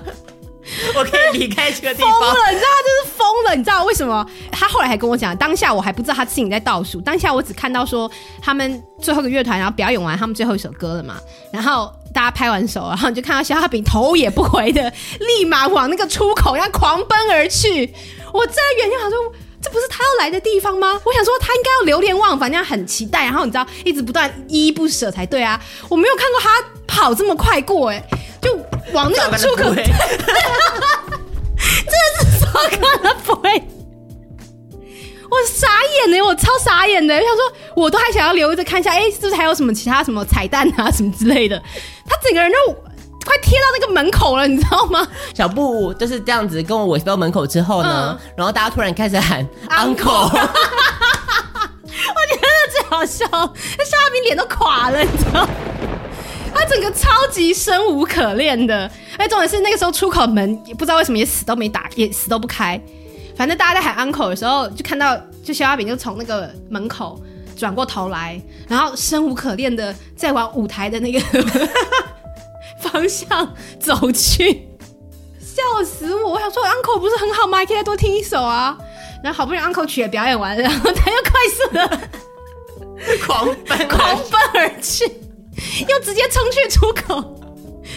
[0.96, 2.20] 我可以离开这个地疯方。
[2.20, 4.26] 了，你知道他就是疯了，你知道为什么？
[4.50, 8.10] 他后来还跟我讲，当下我还不知道他自己在倒数，当下我只看到说
[8.40, 11.16] 他们最后一个乐团，然后表演完他们最后一首歌了嘛，
[11.52, 17.94] 然后大家拍完手，然后你就看到肖化饼头也不回的，立马往那个出口要狂奔而去。
[18.32, 19.18] 我在远远想说，
[19.62, 21.00] 这不是他要来的地方吗？
[21.04, 25.60] 我想说他应该要流连忘返，那样很期待，然后你知道一直不断依依不舍才对啊。
[25.88, 26.50] 我没有看过他
[26.86, 28.54] 跑这么快过、欸，哎，就
[28.92, 29.74] 往那个出口。
[31.86, 33.48] 真的是糟糕的不会，
[35.30, 37.14] 我傻眼呢，我超傻眼的。
[37.14, 41.58] 我想说，我都还想要留着看一下，哎、欸，是不是还有什么其他什么彩蛋啊，什么之类的？
[42.06, 42.56] 他整个人就
[43.24, 45.06] 快贴到那个门口了，你知道吗？
[45.34, 50.38] 小布就是这样子跟我尾随到门口之后呢，嗯、然后大家突然开始喊 uncle， 我
[52.28, 53.26] 觉得最好笑，
[53.78, 55.48] 那肖化饼脸都垮了，你知道。
[56.54, 62.80] 他整个超级生无可恋的，哎，重点是那个时候出口门也不知道为什么也死都没打，也死都不开。
[63.36, 67.20] 反正大家在喊 uncle 的时候，就看到就肖亚饼就从那个门口
[67.56, 71.20] 转过头来，然后生无可恋的在往舞台的那个
[72.80, 74.68] 方向走去，
[75.40, 76.32] 笑死我！
[76.32, 77.58] 我想说 uncle 不是很好吗？
[77.58, 78.78] 还可以再多听一首啊。
[79.22, 82.08] 然后好不容易 uncle 曲也表演完了，然后他又快速的
[83.26, 85.10] 狂奔狂奔而去。
[85.88, 87.40] 又直接冲去出口，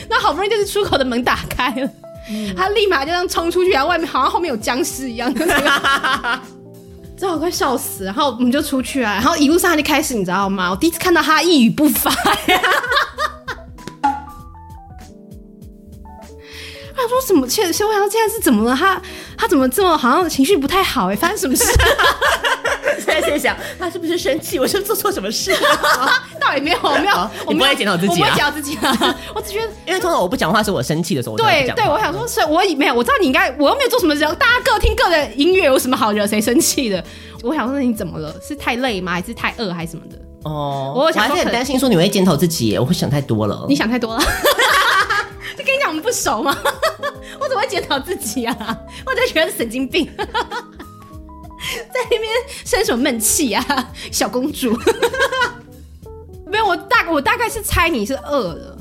[0.10, 1.90] 那好不容易就是出口的门打开了，
[2.30, 8.04] 嗯、他立马就这样冲出去，然后外面好像后面有僵尸一样， 真的我快笑死。
[8.06, 10.70] 然后我们就出去啊，然后一路上他就开始，你知道吗？
[10.70, 12.62] 我第一次看到他一语不发呀。
[16.96, 17.48] 他说什么？
[17.48, 18.76] 确实，我想现在是怎么了？
[18.76, 19.00] 他
[19.38, 21.12] 他怎么这么好像情绪不太好？
[21.12, 21.64] 哎，发生什么事？
[23.04, 24.60] 现在在想他是不是生气？
[24.60, 25.52] 我是不是做错什么事？
[26.40, 29.16] 倒也没有，没有，我不会检讨自己啊，我不会检讨自己啊。
[29.36, 31.36] 我只觉得，因为通常我不讲话是我生气的时候。
[31.38, 37.04] 对对，我想说，是我没有，我知道你应该，我又没有做什么事，大家各听各的音乐，有什么好惹谁生气的？
[37.44, 38.34] 我想说，你怎么了？
[38.42, 39.14] 是太累吗？
[39.14, 39.74] 还是太饿？
[39.74, 40.18] 还是什么的？
[40.44, 43.66] 哦，我还是很担心说你会检讨自己，我会想太多了。
[43.68, 44.22] 你想太多了。
[45.58, 46.56] 就跟你讲，我们不熟吗？
[47.40, 48.56] 我怎么会检讨自己啊？
[49.06, 50.10] 我就觉得是神经病，
[51.94, 52.24] 在那边
[52.66, 53.92] 生什么闷气啊？
[54.12, 54.78] 小公主，
[56.48, 58.74] 没有，我大我大概是猜你是饿了。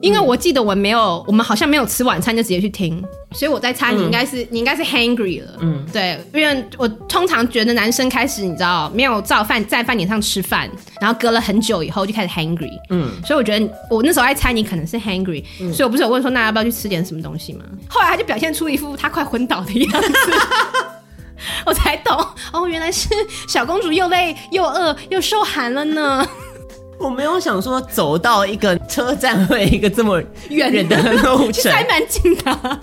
[0.00, 10.70] 因为我记得我没有，我们好像没有吃晚餐就直接去听，所以我在猜你应该是、嗯、你应该是 hungry 了，嗯，对，因为我通常觉得男生开始你知道没有照饭在饭点上吃饭，
[11.00, 17.64] 然后隔了很久以后就开始 hungry，嗯，所以我觉得我那时候在猜你可能是 hungry，、嗯、所以我不是有问说那要不要去吃点什么东西吗？
[17.88, 20.08] 后来他就表现出一副他快昏倒的样子，
[21.66, 22.14] 我才懂。
[22.52, 23.08] 哦，原来是
[23.48, 26.26] 小公主又累又饿又受寒了呢。
[27.00, 32.80] 我没有想说走到一个车站会一个这么远远的路程，其实还蛮近的，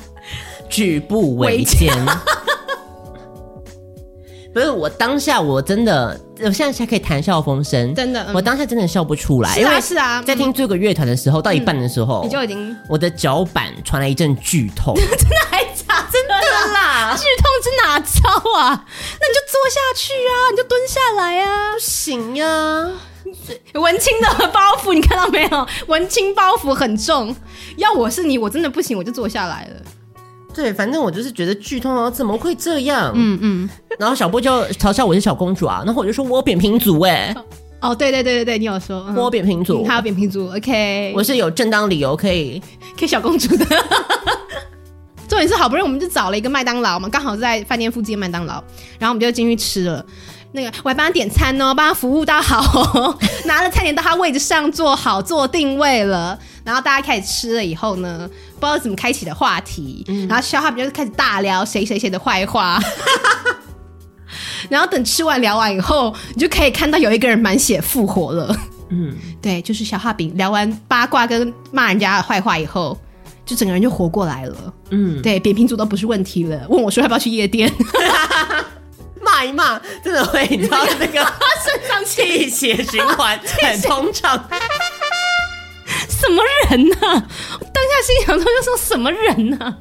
[0.70, 1.96] 举步维艰。
[4.54, 14.94] 不是我当下我真的，我现在才可以谈笑风生，真的，我当下真的笑不出来，因为是啊，在听这个乐团的时候，到一半的时候，你就已经我的脚板传来一阵剧痛？
[14.96, 15.51] 真的
[17.12, 18.86] 啦，剧痛是哪招啊？
[19.20, 22.90] 那你就坐下去啊，你就蹲下来啊，不行呀。
[23.74, 25.68] 文青的包袱，你看到没有？
[25.88, 27.36] 文青包袱很重。
[27.78, 29.82] 要我是你，我真的不行，我就坐下来了。
[30.54, 33.12] 对，反正我就是觉得剧痛啊，怎么会这样？
[33.16, 33.70] 嗯嗯。
[34.00, 37.34] 然后小波就嘲笑我是小公主啊，然后我就说我扁平足哎。
[37.80, 40.52] 哦，对对对对对，你有说、嗯、我扁平足，他有扁平足。
[40.56, 42.62] OK，我是有正当理由可以
[42.98, 43.66] 可以小公主的。
[45.32, 48.56] 重点是好不容易我们就找了一个麦当劳嘛，刚好在饭店附近的麦当劳，
[49.00, 50.06] 然后我们就进去吃了。
[50.52, 52.60] 那个，我还帮他点餐哦，帮他服务到好
[53.00, 56.38] 哦，拿了餐点到他位置上坐好，做定位了。
[56.66, 58.30] 然后大家开始吃了以后呢，
[58.60, 62.78] 不知道怎么开启的话题，嗯、然后肖化饼就开始大聊谁谁谁的坏话。
[64.70, 68.54] 然后等吃完聊完以后，你就可以看到有一个人满血复活了。
[68.90, 72.98] 嗯，对，就是小画饼聊完八卦跟骂人家的坏话以后，
[73.52, 74.74] 就整个人就活过来了。
[74.92, 76.66] 嗯，对，扁平足都不是问题了。
[76.70, 77.70] 问我说要不要去夜店。
[79.22, 81.20] 骂一骂，真的会，你知道那个
[81.66, 84.42] 肾上气血循环很 通畅。
[86.08, 87.28] 什么人呢、啊？
[87.74, 89.78] 当下心想说，就说什么人呢、啊？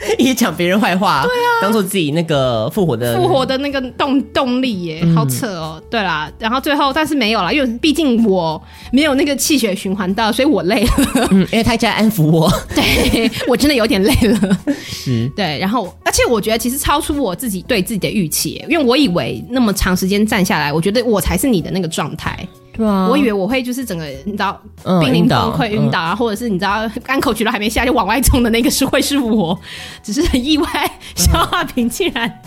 [0.18, 5.82] 一直讲别人坏话，对啊，当做自己那个复活的复活的那个动动力耶，好扯哦。
[5.90, 8.60] 对啦，然后最后但是没有啦，因为毕竟我
[8.92, 11.28] 没有那个气血循环到，所以我累了。
[11.30, 14.58] 嗯，因为他一直在安抚我， 对我真的有点累了。
[14.86, 22.46] 是，对，然后而且我觉得其实超出我自己对自己的预期，因为我以为那么长时间站下来，我觉得我才是你的那个状态。
[22.72, 29.58] 对啊，我以为我会就是整个你知道嗯濒临崩溃晕倒啊，或者是你知道干口渠都还没下就往外冲的那个是会是我，
[30.02, 32.42] 只是很意外，消化瓶竟然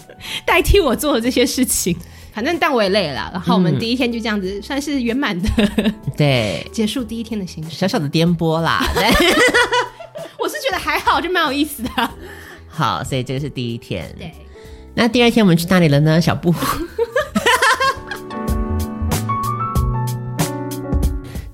[0.45, 1.95] 代替我做了这些事情。
[2.33, 5.49] 反正但我也累了，然后我们第一天就这样子算是圆满的
[6.17, 8.83] 对，结束第一天的行程，小小的颠簸啦。
[8.95, 9.03] 对
[10.39, 12.11] 我是觉得还好，就蛮有意思的啊。
[12.67, 14.11] 好，所以这个是第一天。
[14.17, 14.31] 对，
[14.95, 16.19] 那第二天我们去哪里了呢？
[16.19, 16.51] 小布。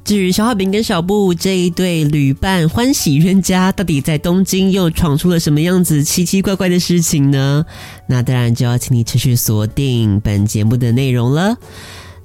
[0.10, 7.64] 至于小饼跟小布这一对旅伴欢喜冤家，到底在东京又闯出了什么样子奇奇怪怪的事情呢？
[8.08, 11.56] 那当然就要请你持续锁定本节目的内容了。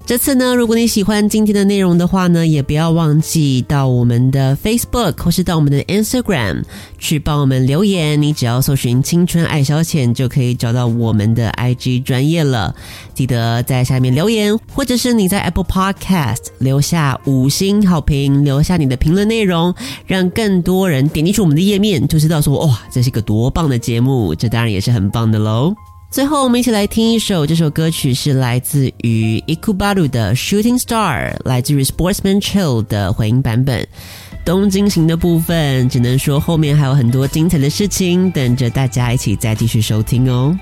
[0.06, 6.62] 这次呢，如果你喜欢今天的内容的话呢，也不要忘记到我们的 Facebook 或是到我们的 Instagram
[6.98, 8.20] 去帮我们留言。
[8.20, 12.74] 你只要搜寻“青春爱消遣”就可以找到我们的 IG 专业了。
[13.14, 19.74] 记得在下面留言，或者是你在 Apple Podcast 留下五星好评，留下你的评论内容，
[20.06, 24.34] 让更多人点进去我们的页面，就知道说哇，这是一个多棒的节目。
[24.34, 25.74] 这当然也是很棒的喽。
[26.14, 33.84] 最后，我们一起来听一首，这首歌曲是来自于 Ikubaru 的 Shooting Star，来自于 Sportsman Chill 的回音版本。
[34.44, 40.56] 东京行的部分，只能说后面还有很多精彩的事情等着大家一起再继续收听哦。